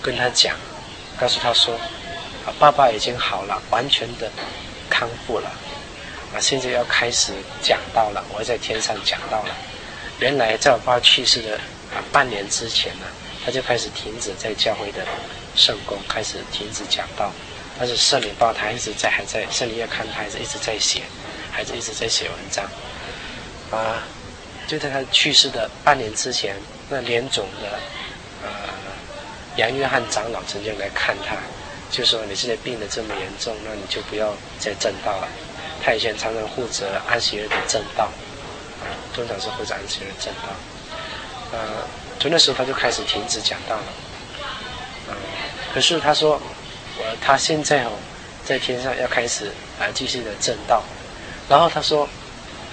[0.00, 0.54] 跟他讲，
[1.18, 1.74] 告诉他说，
[2.46, 4.30] 啊，爸爸已经好了，完全的
[4.88, 5.50] 康复了，
[6.32, 9.56] 啊，现在要开始讲道了，我在天上讲道了。
[10.20, 11.56] 原来在我爸去世的
[11.94, 13.06] 啊半年之前呢，
[13.44, 15.06] 他就开始停止在教会的
[15.54, 17.32] 圣工，开始停止讲道。
[17.78, 21.02] 但是圣灵报他一直在，还在圣灵要看他还是一直在写，
[21.52, 22.64] 还是一直在写文章。
[23.70, 24.02] 啊，
[24.66, 26.56] 就在他去世的半年之前，
[26.90, 27.78] 那联总的
[28.42, 28.50] 呃
[29.56, 31.36] 杨约翰长老曾经来看他，
[31.92, 35.28] 就说你现在病得这么严重，那你就不要再证道了。
[35.80, 38.10] 他以前常常负责安息日的证道。
[39.14, 40.48] 通常是会在安息日证道，
[41.52, 41.58] 呃，
[42.20, 43.82] 从那时候他就开始停止讲道了，
[45.08, 45.14] 呃，
[45.74, 46.40] 可是他说，
[46.98, 47.92] 我他现在哦，
[48.44, 49.46] 在天上要开始
[49.80, 50.82] 啊继续的证道，
[51.48, 52.08] 然后他说，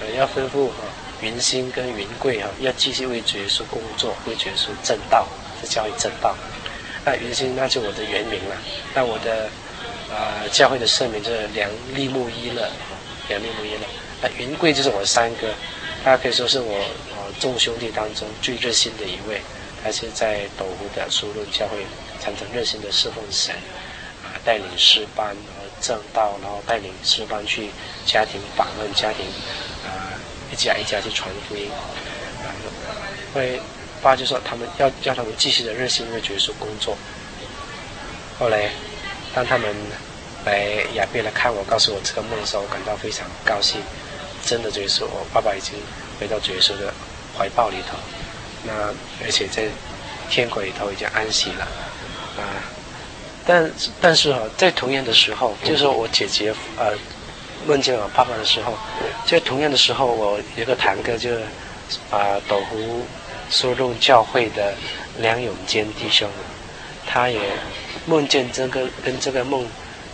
[0.00, 0.84] 呃，要吩咐哈
[1.20, 5.26] 云星跟云贵哈要继续为主耶稣工作，为主耶稣证道，
[5.60, 6.36] 在教会证道。
[7.04, 8.56] 那云星那就我的原名了，
[8.94, 9.48] 那我的、
[10.10, 12.68] 呃、教会的圣名就是梁利木一乐，
[13.28, 13.86] 梁利木一乐。
[14.20, 15.48] 那云贵就是我的三哥。
[16.06, 16.72] 他可以说是我
[17.10, 19.40] 呃众兄弟当中最热心的一位，
[19.82, 21.84] 他是在斗湖的书论教会
[22.22, 23.52] 常常热心的侍奉神，
[24.22, 27.70] 啊带领诗班，然后正道，然后带领诗班去
[28.06, 29.26] 家庭访问家庭，
[29.84, 30.14] 啊
[30.52, 32.54] 一家一家去传福音，啊，
[33.34, 33.58] 后来
[34.00, 36.96] 爸就说他们要叫他们继续的热心为主耶稣工作。
[38.38, 38.70] 后来
[39.34, 39.74] 当他们
[40.44, 43.80] 来雅庇来看我，告诉我这个梦的时候，我感到非常高兴。
[44.44, 45.74] 真的就是我爸爸已经
[46.18, 46.92] 回到主耶稣的
[47.36, 47.96] 怀抱里头，
[48.64, 48.72] 那
[49.24, 49.64] 而且在
[50.30, 51.64] 天国里头已经安息了，
[52.36, 52.64] 啊，
[53.46, 56.92] 但但是啊，在同样的时候，就是我姐姐呃
[57.66, 58.76] 梦见我爸爸的时候，
[59.26, 61.30] 在同样的时候，我有个堂哥就
[62.10, 63.04] 啊斗湖
[63.50, 64.74] 苏弄教会的
[65.18, 66.28] 梁永坚弟兄，
[67.06, 67.38] 他也
[68.06, 69.66] 梦见这个跟这个梦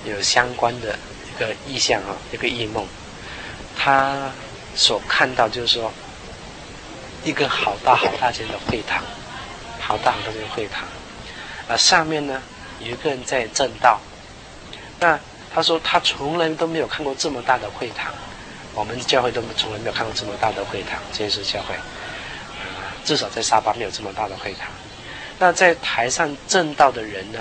[0.04, 0.98] 有相关的
[1.30, 2.86] 一个意象啊，一个异梦。
[3.76, 4.30] 他
[4.74, 5.92] 所看到就是说，
[7.24, 9.02] 一个好大好大间的会堂，
[9.80, 10.84] 好大好大间的会堂，
[11.68, 12.42] 啊，上面呢
[12.80, 14.00] 有一个人在证道。
[14.98, 15.18] 那
[15.54, 18.12] 他说他从来都没有看过这么大的会堂，
[18.74, 24.68] 我们教会都从来没有看过这么大的会堂，这是教会，啊，至少在沙巴没有这么大的会堂。
[25.38, 27.40] 那在台上证道的人呢，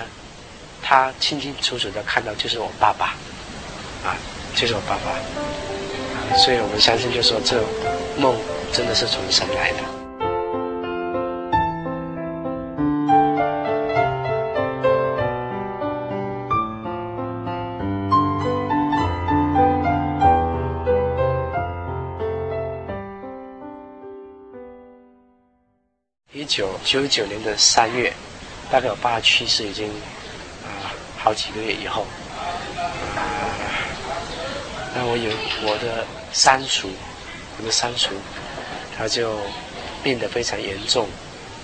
[0.82, 3.14] 他清清楚楚的看到就是我爸爸，
[4.04, 4.16] 啊，
[4.54, 5.61] 就是我爸爸。
[6.34, 7.62] 所以我们相信，就说这
[8.20, 8.34] 梦
[8.72, 9.78] 真的是从神来的。
[26.32, 28.12] 一九九九年的三月，
[28.70, 29.86] 大概我爸去世已经
[30.64, 32.04] 啊、好几个月以后，
[35.04, 35.30] 我有
[35.68, 36.88] 我的三叔，
[37.58, 38.10] 我的三叔，
[38.96, 39.38] 他就
[40.02, 41.08] 病得非常严重，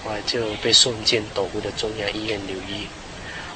[0.04, 2.86] 我就被送进斗湖的中央医院留医。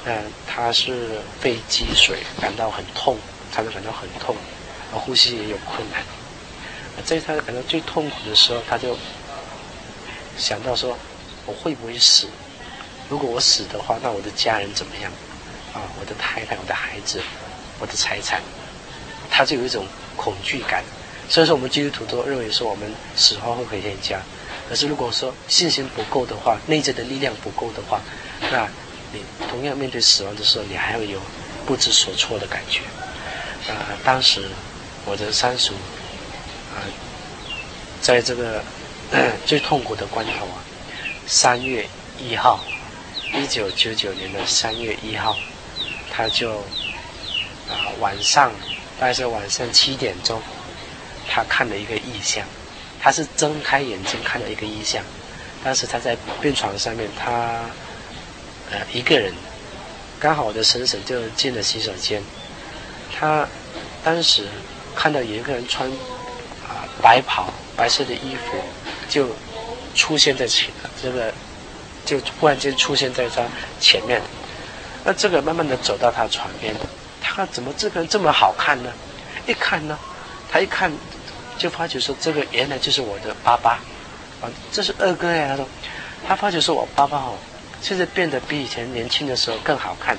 [0.05, 0.17] 那
[0.47, 3.17] 他是肺积水，感到很痛，
[3.51, 4.35] 他就感到很痛，
[4.91, 6.03] 然后呼吸也有困难。
[7.05, 8.97] 在他感到最痛苦的时候，他就
[10.37, 10.97] 想到说
[11.47, 12.27] ：“我会不会死？
[13.09, 15.11] 如果我死的话，那我的家人怎么样？
[15.73, 17.21] 啊，我的太太、我的孩子、
[17.79, 18.41] 我的财产。”
[19.33, 19.83] 他就有一种
[20.15, 20.83] 恐惧感。
[21.27, 24.21] 所以说，我们基督徒都认为说，我们死后会回天家。
[24.69, 27.99] 可是如果说信心不够的话，内在的力量不够的话，
[28.51, 28.67] 那
[29.11, 31.19] 你同样面对死亡的时候，你还会有
[31.65, 32.81] 不知所措的感觉。
[33.71, 34.47] 啊，当时
[35.05, 35.73] 我的三叔。
[36.75, 36.85] 啊，
[38.01, 38.61] 在这个
[39.45, 40.59] 最痛苦的关头啊，
[41.25, 41.87] 三月
[42.19, 42.59] 一号，
[43.33, 45.37] 一九九九年的三月一号，
[46.11, 46.57] 他就
[47.69, 48.51] 啊晚上，
[48.99, 50.41] 大概是晚上七点钟，
[51.29, 52.45] 他看了一个异象，
[52.99, 55.03] 他是睁开眼睛看了一个异象，
[55.63, 57.61] 当时他在病床上面，他
[58.71, 59.33] 呃一个人，
[60.19, 62.21] 刚好我的婶婶就进了洗手间，
[63.13, 63.47] 他
[64.03, 64.47] 当时
[64.95, 65.91] 看到有一个人穿。
[67.01, 68.57] 白袍，白色的衣服，
[69.09, 69.27] 就
[69.95, 70.69] 出现在前，
[71.01, 71.33] 这个
[72.05, 73.43] 就忽然间出现在他
[73.79, 74.21] 前面。
[75.03, 76.73] 那这个慢慢的走到他床边，
[77.35, 78.91] 他怎么这个人这么好看呢？
[79.47, 79.97] 一看呢，
[80.51, 80.91] 他一看
[81.57, 83.79] 就发觉说，这个原来就是我的爸爸，
[84.39, 85.47] 啊，这是二哥呀。
[85.49, 85.67] 他说，
[86.27, 87.35] 他发觉说我爸爸哦，
[87.81, 90.15] 现在变得比以前年轻的时候更好看。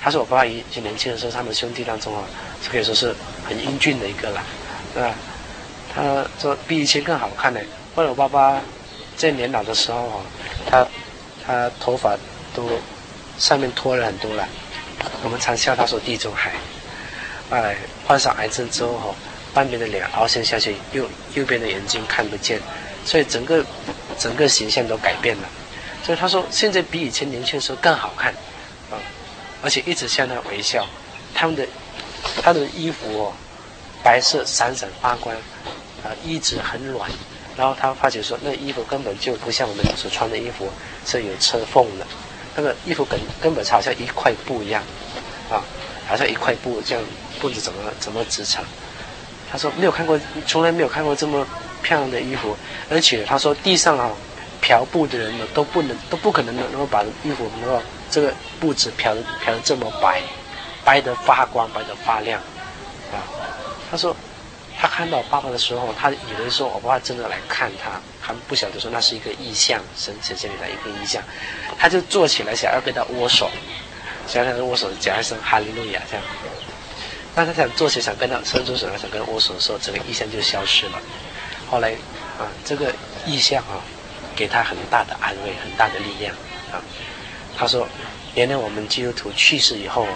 [0.00, 2.22] 他说我爸爸以前年轻的时候，他们兄弟当中啊，
[2.70, 3.12] 可以说是
[3.44, 4.40] 很英俊的一个了，
[4.96, 5.14] 啊。
[5.94, 7.60] 他说比以前更好看呢。
[7.94, 8.60] 后来我爸爸
[9.16, 10.24] 在年老的时候啊，
[10.70, 10.86] 他
[11.44, 12.16] 他头发
[12.54, 12.66] 都
[13.36, 14.48] 上面脱了很多了。
[15.22, 16.52] 我们常笑他说地中海。
[17.50, 17.76] 哎，
[18.06, 19.14] 患上癌症之后，
[19.52, 22.60] 半边的脸凹陷下去，右右边的眼睛看不见，
[23.04, 23.64] 所以整个
[24.18, 25.48] 整个形象都改变了。
[26.04, 28.32] 所以他说现在比以前年轻的时候更好看
[28.90, 28.96] 啊，
[29.62, 30.86] 而且一直向他微笑。
[31.34, 31.66] 他们的
[32.42, 33.32] 他的衣服哦，
[34.02, 35.34] 白色闪闪发光。
[36.02, 37.08] 啊，一直很软，
[37.56, 40.68] 然后他发觉说，那衣服根本就不像我们所穿的衣服
[41.06, 42.04] 是有车缝的，
[42.54, 44.82] 那个衣服根根本好像一块布一样，
[45.50, 45.62] 啊，
[46.08, 47.04] 好像一块布这样，
[47.40, 48.64] 不知怎么怎么织成。
[49.50, 51.46] 他说没有看过，从来没有看过这么
[51.82, 52.56] 漂亮的衣服，
[52.90, 54.10] 而且他说地上啊
[54.60, 60.22] 漂布的人呢都不能都不可能能够把衣服能够这个布子漂得漂得这么白，
[60.84, 62.40] 白得发光，白得发亮，
[63.12, 63.20] 啊，
[63.90, 64.14] 他说。
[64.74, 71.22] 他看到爸爸的时候，他以为说我爸爸真的来看他，他不晓得说那是一个意象，神神仙给他一个意象，
[71.78, 73.50] 他就坐起来想要跟他握手，
[74.26, 76.24] 想要跟他握手讲一声哈利路亚这样。
[77.34, 81.00] 当他想坐起来想跟他伸出手来想跟他握手的时候，这个意象就消失了。
[81.70, 81.92] 后来
[82.38, 82.92] 啊，这个
[83.26, 83.80] 意象啊，
[84.36, 86.34] 给他很大的安慰，很大的力量
[86.70, 86.82] 啊。
[87.56, 87.88] 他说，
[88.34, 90.06] 原来我们基督徒去世以后，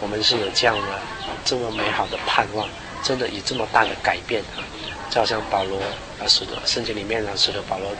[0.00, 1.00] 我们是有这样的
[1.44, 2.68] 这么美好的盼望。
[3.02, 4.60] 真的有这么大的改变啊，
[5.08, 5.80] 就好像保罗
[6.20, 7.90] 啊，使得圣经里面呢，使得保罗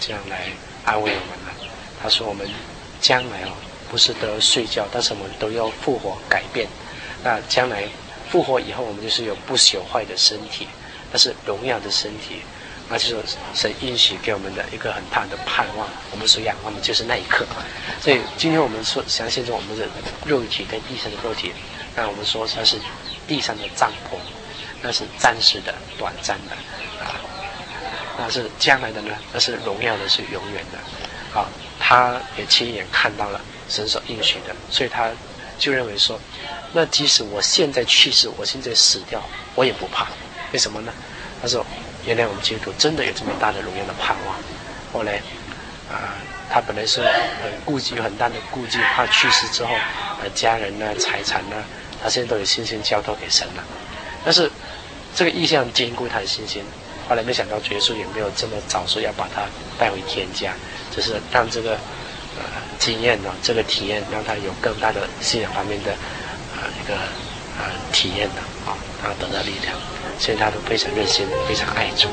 [0.00, 0.46] 这样来
[0.84, 1.49] 安慰我们。
[2.02, 2.48] 他说：“我们
[3.00, 3.52] 将来哦，
[3.90, 6.68] 不是都要睡觉，但是我们都要复活改变。
[7.22, 7.84] 那将来
[8.30, 10.66] 复活以后，我们就是有不朽坏的身体，
[11.12, 12.42] 那是荣耀的身体。
[12.88, 13.16] 那就是
[13.54, 15.88] 神应许给我们的一个很大的盼望。
[16.10, 17.46] 我们所仰望的就是那一刻。
[18.00, 19.86] 所以今天我们说，相信着我们的
[20.24, 21.52] 肉体跟地上的肉体，
[21.94, 22.76] 那我们说它是
[23.28, 24.16] 地上的帐篷。”
[24.82, 26.54] 那是暂时的、短暂的，
[27.04, 27.20] 啊，
[28.16, 29.14] 那是将来的呢？
[29.30, 31.46] 那是荣耀的，是永远的，啊，
[31.80, 35.10] 他也亲眼看到了神所应许的，所以他
[35.58, 36.20] 就认为说，
[36.72, 39.20] 那即使我现在去世，我现在死掉，
[39.56, 40.06] 我也不怕，
[40.52, 40.92] 为什么呢？
[41.42, 41.66] 他说，
[42.04, 44.36] 原来我们基督徒真的有这么大的荣耀的盼望。
[44.92, 45.16] 后来，
[45.90, 46.14] 啊，
[46.48, 49.70] 他本来是很顾忌，有很大的顾忌，怕去世之后，
[50.22, 51.56] 呃，家人呢、财产呢，
[52.02, 53.64] 他现在都有信心交托给神了，
[54.24, 54.48] 但是。
[55.12, 56.62] 这个意向坚固他的信心，
[57.08, 59.42] 后来没想到耶稣也没有这么早说要把他
[59.76, 60.54] 带回天家，
[60.94, 61.72] 就是让这个
[62.36, 62.44] 呃
[62.78, 65.92] 经验呢，这个体验让他有更大的信仰方面的
[66.56, 66.94] 呃一个
[67.58, 69.76] 呃体验的啊，他得到力量，
[70.18, 72.08] 现在他都非常热心，非常爱主。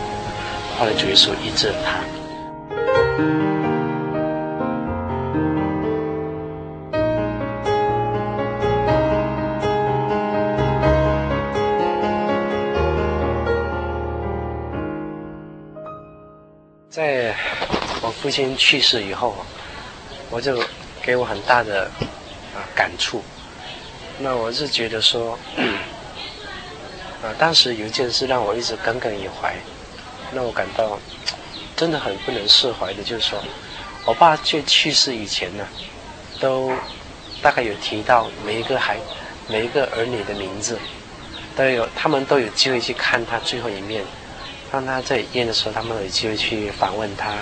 [0.80, 3.47] 后来主耶稣医治了他。
[18.22, 19.36] 父亲去世以后，
[20.30, 20.64] 我就
[21.02, 21.90] 给我很大的
[22.56, 23.24] 啊感触。
[24.20, 25.38] 那我是觉得说，
[27.22, 29.56] 啊，当时有一件事让我一直耿耿于怀，
[30.34, 31.00] 让我感到
[31.76, 33.40] 真的很不能释怀的，就是说，
[34.06, 35.68] 我爸去去世以前呢，
[36.40, 36.72] 都
[37.42, 38.98] 大概有提到每一个孩，
[39.48, 40.80] 每一个儿女的名字，
[41.56, 44.04] 都有他们都有机会去看他最后一面。
[44.72, 47.34] 当他在医院的时候，他们有机会去访问他，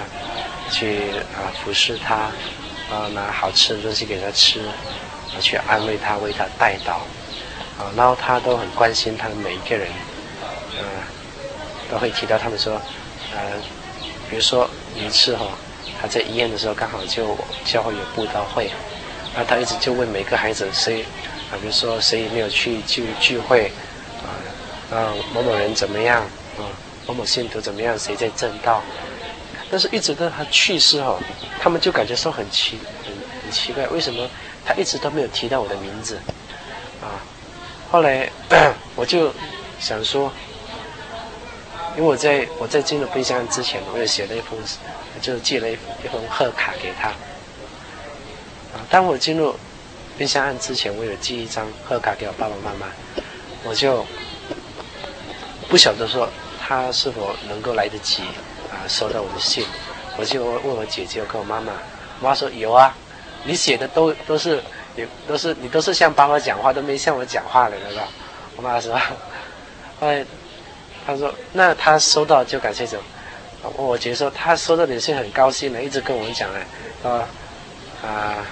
[0.71, 2.15] 去啊服侍他，
[2.89, 4.59] 啊拿好吃的东西给他吃。
[4.61, 4.71] 啊
[5.41, 6.93] 去安慰他，为他代祷，
[7.77, 9.89] 啊，然后他都很关心他的每一个人，
[10.79, 10.85] 嗯、
[11.91, 12.81] 都会提到他们说，
[13.33, 13.51] 呃，
[14.29, 15.45] 比如说一次哈、
[15.99, 18.71] 他在医院的时候刚好就教会有布道会，
[19.35, 21.01] 那他一直就问每个孩子谁，
[21.51, 23.69] 啊，比如说谁没有去聚聚会，
[24.23, 26.21] 啊，啊某某人怎么样，
[26.57, 26.63] 啊
[27.05, 28.81] 某某信徒怎么样，谁在正道，
[29.75, 31.19] 但是一直到他去世哈、
[31.59, 33.11] 他们就感觉说很奇很
[33.43, 34.25] 很奇怪，为什么？
[34.65, 36.15] 他一直都没有提到我的名字，
[37.01, 37.19] 啊，
[37.91, 38.29] 后来
[38.95, 39.33] 我就
[39.77, 40.31] 想说，
[41.97, 44.57] 因为我在我在进入冰箱之前，我也写了一封，
[45.21, 47.09] 就寄了一一封贺卡给他。
[47.09, 49.53] 啊，当我进入
[50.17, 52.87] 冰箱案之前，我有寄一张贺卡给我爸爸妈妈，
[53.65, 54.05] 我就
[55.67, 56.29] 不晓得说
[56.65, 58.23] 他是否能够来得及
[58.87, 59.65] 收到我的信，
[60.17, 61.73] 我就问我姐姐，我跟我妈妈，
[62.21, 62.93] 我妈说有啊。
[63.47, 64.59] 你写的都都是，
[64.95, 68.07] 也都是你都是像爸爸讲话，都没像我讲话了，对吧？
[68.55, 68.99] 我妈说，
[69.99, 70.25] 后来
[71.05, 72.97] 他说，那他收到就感谢主。
[73.75, 76.65] 我姐说他收到你的信很高兴的，一直跟我们讲哎，
[77.07, 77.27] 啊
[78.03, 78.45] 啊，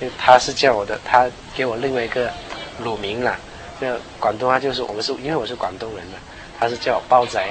[0.00, 2.30] 因为他是叫我的，他给我另外一个
[2.78, 3.36] 乳名了，
[3.80, 3.88] 就
[4.20, 6.18] 广东话就是我们是因为我是广东人嘛，
[6.60, 7.44] 他是叫包仔，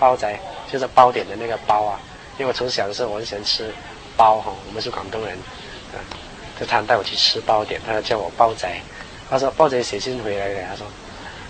[0.00, 0.36] 包仔
[0.72, 2.00] 就是包点的那个包啊，
[2.38, 3.70] 因为我从小的时候我很喜欢吃
[4.16, 5.36] 包哈，我们是广东人，
[5.92, 6.00] 啊。
[6.60, 8.68] 就他带我去吃包点，他叫我包仔，
[9.28, 10.86] 他说包仔写信回来了，他说，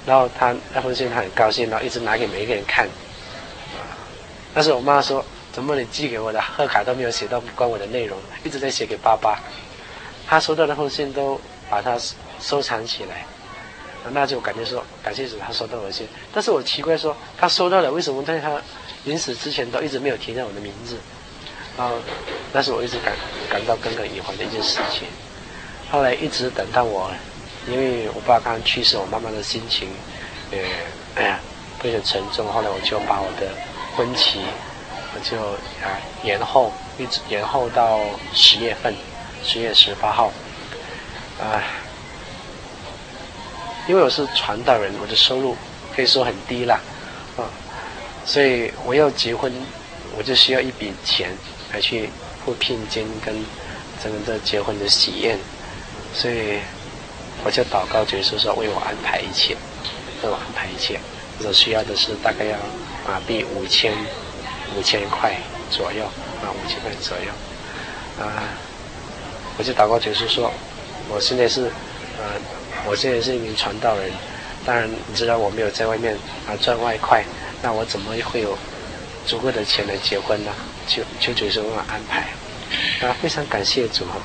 [0.06, 3.82] 然后他那封信他很高兴，然后一直拿给每一个人看，啊，
[4.54, 9.38] 但是我妈说，怎么你寄给我的贺卡都没有写到关我的内容，一直在写给爸爸，
[10.26, 11.98] 他收到那封信都把它
[12.40, 13.26] 收藏起来，
[14.11, 18.61] 那就感觉说感谢主他收到我信，但是我奇怪说他收到了，为什么在他
[19.05, 20.96] 临死之前都一直没有提到我的名字？
[21.76, 21.90] 啊，
[22.53, 23.14] 那是我一直感
[23.48, 25.09] 感到耿耿于怀的一件事情。
[25.90, 27.11] 后来一直等到我，
[27.66, 29.88] 因为我爸刚去世，我妈妈的心情，
[30.50, 30.59] 呃，
[31.14, 31.40] 哎呀，
[31.78, 32.46] 非常沉重。
[32.53, 33.48] 后来我就把我的
[33.96, 34.40] 婚期，
[35.14, 35.38] 我就
[35.86, 38.00] 啊延后，一直延后到
[38.34, 38.94] 十月份，
[39.44, 40.32] 十月十八号。
[41.40, 41.59] 啊，
[43.89, 45.57] 因为我是传道人，我的收入
[45.95, 46.80] 可以说很低了，
[47.37, 47.49] 啊，
[48.24, 49.53] 所以我要结婚，
[50.16, 51.30] 我就需要一笔钱。
[51.72, 52.11] 来去
[52.45, 53.35] 付聘金跟
[54.03, 55.39] 整个这结婚的喜宴，
[56.12, 56.59] 所以
[57.43, 59.57] 我就祷告，就是说为我安排一切，
[60.22, 61.01] 为我安排一切。
[61.43, 62.59] 我需要的是大概要
[63.09, 63.95] 马币五千
[64.76, 65.35] 五千块
[65.70, 66.05] 左右
[66.45, 67.33] 啊，五千块左右
[68.22, 68.45] 啊。
[69.57, 70.53] 我就祷告，就是说，
[71.09, 71.72] 我现在是
[72.18, 72.37] 呃，
[72.87, 74.11] 我现在是一名传道人，
[74.64, 76.16] 当然你知道我没有在外面
[76.47, 77.24] 啊赚外快，
[77.62, 78.57] 那我怎么会有
[79.26, 80.53] 足够的钱来结婚呢？
[80.87, 82.26] 就就觉得说安排，
[83.07, 84.16] 啊，非常感谢主哈，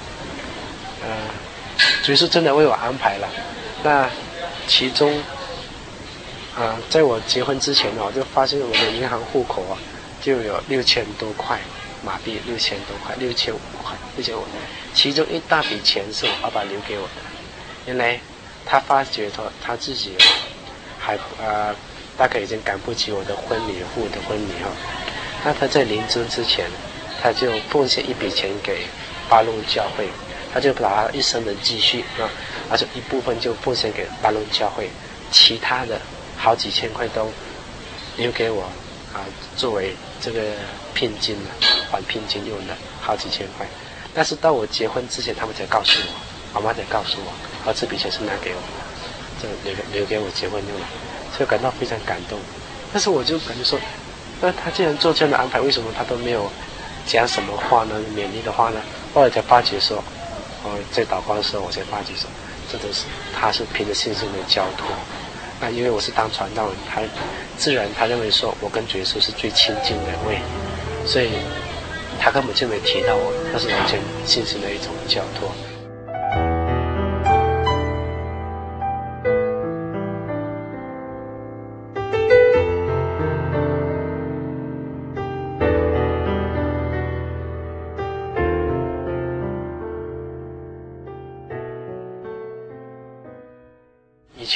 [1.03, 1.09] 呃，
[2.03, 3.29] 主是真的为我安排了。
[3.83, 4.09] 那
[4.67, 5.21] 其中，
[6.55, 9.77] 啊，在我结婚之前呢，我就发现我的银行户口啊，
[10.19, 11.59] 就有六千多块
[12.03, 14.43] 马币，六千多块，六千五块，六千五。
[14.95, 17.21] 其中一大笔钱是我爸爸留给我的，
[17.85, 18.19] 原来
[18.69, 20.15] 他发觉说他自己
[20.99, 21.73] 还啊，
[22.17, 24.69] 大概已经赶不及我的婚礼户的婚礼哈。
[25.45, 26.69] 那他在临终之前，
[27.21, 28.85] 他就奉献一笔钱给
[29.29, 30.09] 巴隆教会，
[30.53, 32.27] 他就把他一生的积蓄啊，
[32.69, 34.89] 而且一部分就奉献给巴隆教会，
[35.31, 35.99] 其他的
[36.35, 37.31] 好几千块都
[38.17, 38.63] 留给我
[39.13, 39.23] 啊，
[39.55, 40.41] 作为这个
[40.93, 41.37] 聘金
[41.89, 43.65] 还聘金用的，好几千块。
[44.13, 46.13] 但是到我结婚之前，他们才告诉我，
[46.59, 47.31] 妈妈才告诉我，
[47.65, 48.67] 而这笔钱是拿给我的，
[49.41, 50.85] 这留留给我结婚用的，
[51.35, 52.39] 所以感到非常感动。
[52.91, 53.79] 但是我就感觉说。
[54.39, 56.47] 那他既然做这样的安排，为什么他都没有
[57.07, 57.95] 讲什么话呢？
[58.15, 58.79] 勉励的话呢？
[59.11, 59.97] 后来才发觉说，
[60.63, 62.29] 哦，在祷告的时候，我才发觉说，
[62.71, 64.85] 这都是他是凭着信心的交托。
[65.59, 67.01] 那因为我是当传道人，他
[67.57, 70.39] 自然他认为说我跟主耶稣是最亲近的位，
[71.03, 71.31] 所以
[72.19, 75.49] 他根本就没提到我，那是完全信心的一种交托。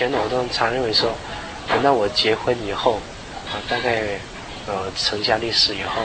[0.02, 1.14] 前我都常认为说，
[1.70, 2.96] 等到我结婚以后，
[3.52, 4.02] 啊，大概
[4.66, 6.02] 呃成家立室以后，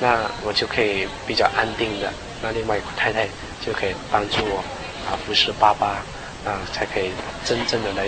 [0.00, 2.12] 那我就可以比较安定的，
[2.42, 3.28] 那另外一个太太
[3.64, 4.58] 就可以帮助我
[5.06, 6.02] 啊服侍爸爸，
[6.44, 7.12] 啊才可以
[7.44, 8.06] 真正的来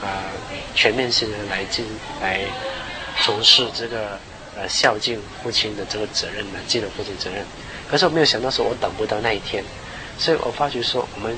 [0.00, 0.22] 啊
[0.72, 1.84] 全面性的来进
[2.22, 2.38] 来
[3.24, 4.16] 从事这个
[4.56, 7.44] 呃孝敬父亲的这个责任呢，尽了父亲责任。
[7.90, 9.64] 可是我没有想到说，我等不到那一天，
[10.16, 11.36] 所以我发觉说，我们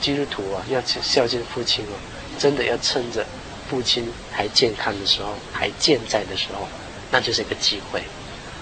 [0.00, 1.94] 基督徒啊，要去孝敬父亲哦，
[2.38, 3.24] 真的要趁着
[3.68, 6.68] 父亲还健康的时候，还健在的时候，
[7.10, 8.02] 那就是一个机会。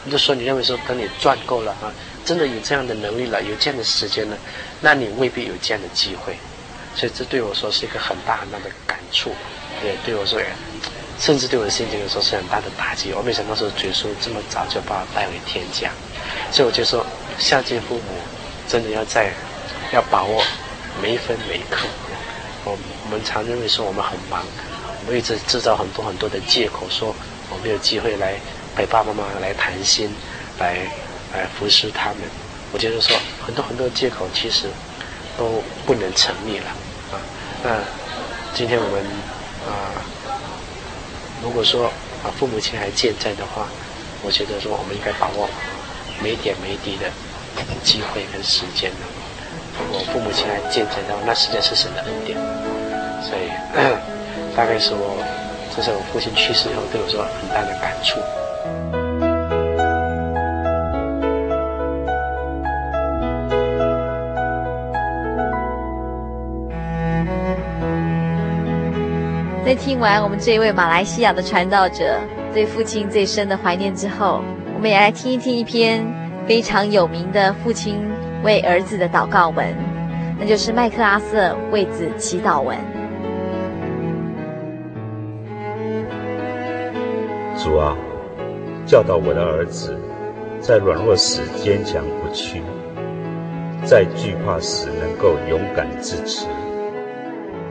[0.04, 1.92] 你就说你认为说，等你赚够了啊，
[2.24, 4.36] 真的有这样的能力了，有这样的时间了，
[4.80, 6.34] 那你未必有这样的机会。
[6.96, 9.30] 所以这对我说是一个很大很大的感触，
[9.84, 10.40] 也对我说，
[11.18, 13.12] 甚至对我的心情来说是很大的打击。
[13.12, 15.90] 我没想到说，耶稣这么早就把我带回天家。
[16.50, 17.04] 所以我就说，
[17.38, 18.02] 孝敬父母，
[18.66, 19.32] 真的要在，
[19.92, 20.42] 要把握
[21.02, 21.86] 每一分每一刻。
[22.64, 24.44] 我我们常认为说我们很忙，
[25.04, 27.14] 我们一直制造很多很多的借口，说
[27.50, 28.34] 我没有机会来
[28.74, 30.10] 陪爸爸妈妈来谈心，
[30.58, 30.88] 来
[31.32, 32.18] 来服侍他们。
[32.72, 34.68] 我觉得说很多很多借口其实
[35.36, 36.66] 都不能成立了
[37.10, 37.18] 啊。
[37.62, 37.80] 那
[38.54, 39.04] 今天我们
[39.66, 39.96] 啊，
[41.42, 41.86] 如果说
[42.22, 43.66] 啊父母亲还健在的话，
[44.22, 45.48] 我觉得说我们应该把握。
[46.22, 47.10] 没点没滴的
[47.82, 49.06] 机会跟时间呢，
[49.92, 52.36] 我父母亲来见证的话，那实在是神的恩典。
[53.22, 53.48] 所以，
[54.56, 55.16] 大概是我，
[55.74, 58.20] 这是我父亲去世以后对我说很大的感触。
[69.64, 72.18] 在听完我们这一位马来西亚的传道者
[72.52, 74.42] 对父亲最深的怀念之后，
[74.74, 76.04] 我们也来听一听一篇
[76.48, 78.02] 非常有名的父亲
[78.42, 79.66] 为儿子的祷告文，
[80.38, 82.76] 那就是麦克阿瑟为子祈祷文。
[87.56, 87.94] 主啊，
[88.86, 89.94] 教导我的儿子，
[90.60, 92.62] 在软弱时坚强不屈，
[93.84, 96.46] 在惧怕时能够勇敢支持，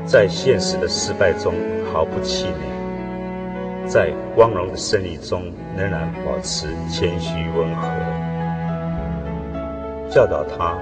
[0.05, 1.53] 在现实的失败中
[1.91, 2.69] 毫不气馁。
[3.87, 7.87] 在光荣的胜利中，仍然保持谦虚温和，
[10.09, 10.75] 教导他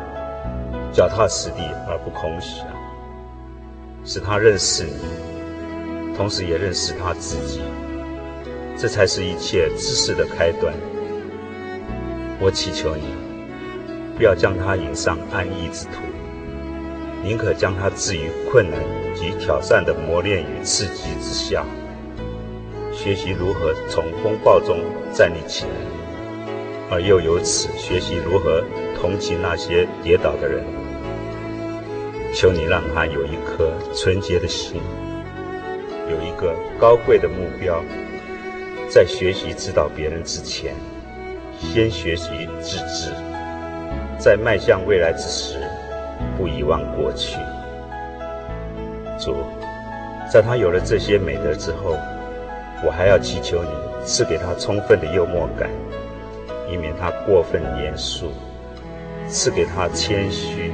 [0.94, 2.66] 脚踏实地而不空想，
[4.06, 7.62] 使他认识你，同时也认识他自己，
[8.78, 10.74] 这才是一切知识的开端。
[12.40, 13.04] 我祈求你，
[14.16, 16.02] 不要将他引上安逸之途，
[17.22, 18.80] 宁可将他置于困难
[19.14, 21.66] 及挑战的磨练与刺激之下。
[22.94, 24.80] 学习如何从风暴中
[25.14, 25.72] 站立起来，
[26.90, 28.64] 而又由此学习如何
[29.00, 30.64] 同情那些跌倒的人。
[32.34, 34.82] 求你让他有一颗纯洁的心，
[36.10, 37.82] 有一个高贵的目标，
[38.90, 40.76] 在学习指导别人之前，
[41.58, 42.30] 先学习
[42.62, 43.12] 自知；
[44.20, 45.58] 在迈向未来之时，
[46.38, 47.38] 不遗忘过去。
[49.18, 49.38] 主，
[50.32, 51.98] 在他有了这些美德之后，
[52.86, 53.70] 我还要祈求你
[54.06, 55.70] 赐给他充分的幽默感，
[56.72, 58.28] 以免他过分严肃；
[59.28, 60.72] 赐给他谦虚，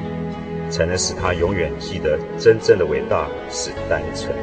[0.70, 4.34] 才能使他永远记得真正的伟大是单纯，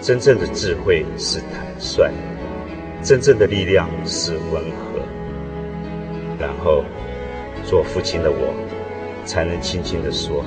[0.00, 2.10] 真正的智慧是坦率，
[3.02, 5.02] 真正的力量是温和。
[6.38, 6.84] 然后，
[7.64, 8.54] 做父亲的我，
[9.24, 10.44] 才能轻轻地说：“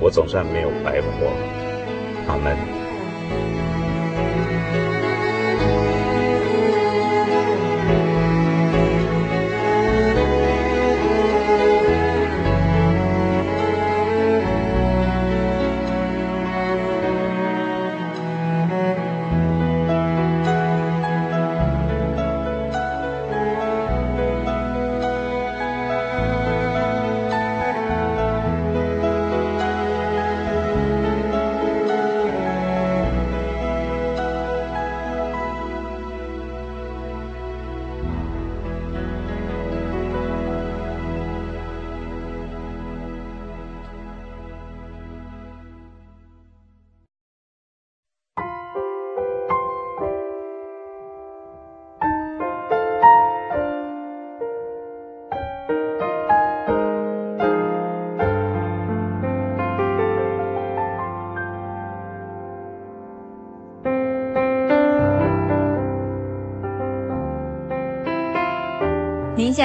[0.00, 1.32] 我总算没有白活。”
[2.30, 2.56] 阿门。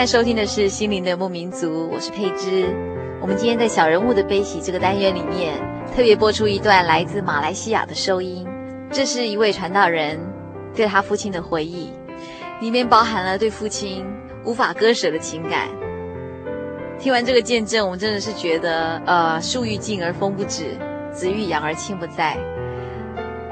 [0.02, 2.66] 在收听的是《心灵的牧民族》，我是佩芝。
[3.22, 5.62] 我们今天在小人物的悲喜这个单元里面，
[5.96, 8.44] 特别播出一段来自马来西亚的收音，
[8.92, 10.20] 这是一位传道人
[10.74, 11.92] 对他父亲的回忆，
[12.62, 14.04] 里面包含了对父亲
[14.44, 15.68] 无法割舍的情感。
[16.98, 20.76] 听完这个见证，我们真的是觉得，呃，树欲静而风不止，
[21.12, 22.36] 子欲养而亲不在。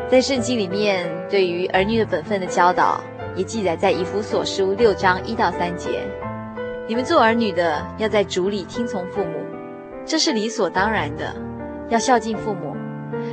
[0.09, 2.99] 在圣经里面，对于儿女的本分的教导，
[3.35, 6.07] 也记载在以弗所书六章一到三节。
[6.89, 9.39] 你们做儿女的，要在主里听从父母，
[10.07, 11.35] 这是理所当然的。
[11.87, 12.75] 要孝敬父母，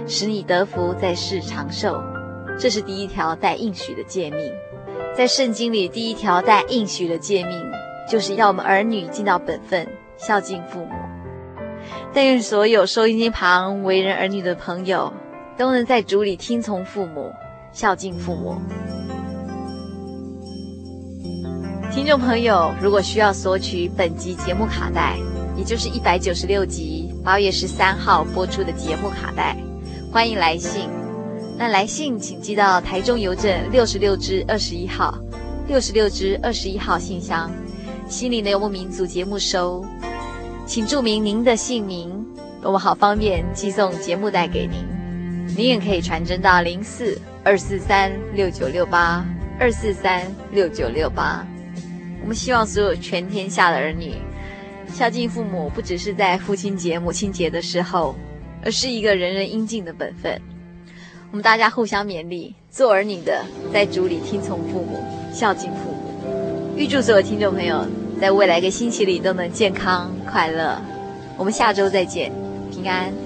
[0.06, 1.98] 使你得福，在世长寿。
[2.60, 4.52] 这是第一条带应许的诫命。
[5.16, 7.58] 在圣经里，第一条带应许的诫命，
[8.06, 9.88] 就是要我们儿女尽到本分。
[10.18, 10.92] 孝敬父母，
[12.12, 15.10] 但愿所有收音机旁为人儿女的朋友，
[15.56, 17.32] 都能在主里听从父母，
[17.72, 18.60] 孝敬父母。
[21.96, 25.16] 听众朋友，如果需要索取本集节目卡带，
[25.56, 29.56] 也就是一百九十六集八月十三号播出的节目卡带，
[30.12, 30.90] 欢迎来信。
[31.56, 35.18] 那来信请寄到台中邮政六十六支二十一号，
[35.68, 37.50] 六十六支二十一号信箱。
[38.10, 39.82] 心灵的游牧民族节目收，
[40.66, 42.12] 请注明您的姓名，
[42.62, 44.84] 我们好方便寄送节目带给您。
[45.56, 49.24] 您也可以传真到零四二四三六九六八
[49.58, 50.22] 二四三
[50.52, 51.42] 六九六八。
[52.26, 54.14] 我们希望所有全天下的儿女
[54.92, 58.16] 孝敬父母，不只是在父亲节、母亲节的时候，
[58.64, 60.42] 而是一个人人应尽的本分。
[61.30, 64.98] 我们大家互相勉励，做儿女的在主里听从父母，
[65.32, 66.76] 孝敬父母。
[66.76, 67.86] 预祝所有听众朋友
[68.20, 70.82] 在未来一个星期里都能健康快乐。
[71.36, 72.32] 我们下周再见，
[72.72, 73.25] 平安。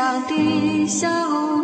[0.00, 1.59] 乡的小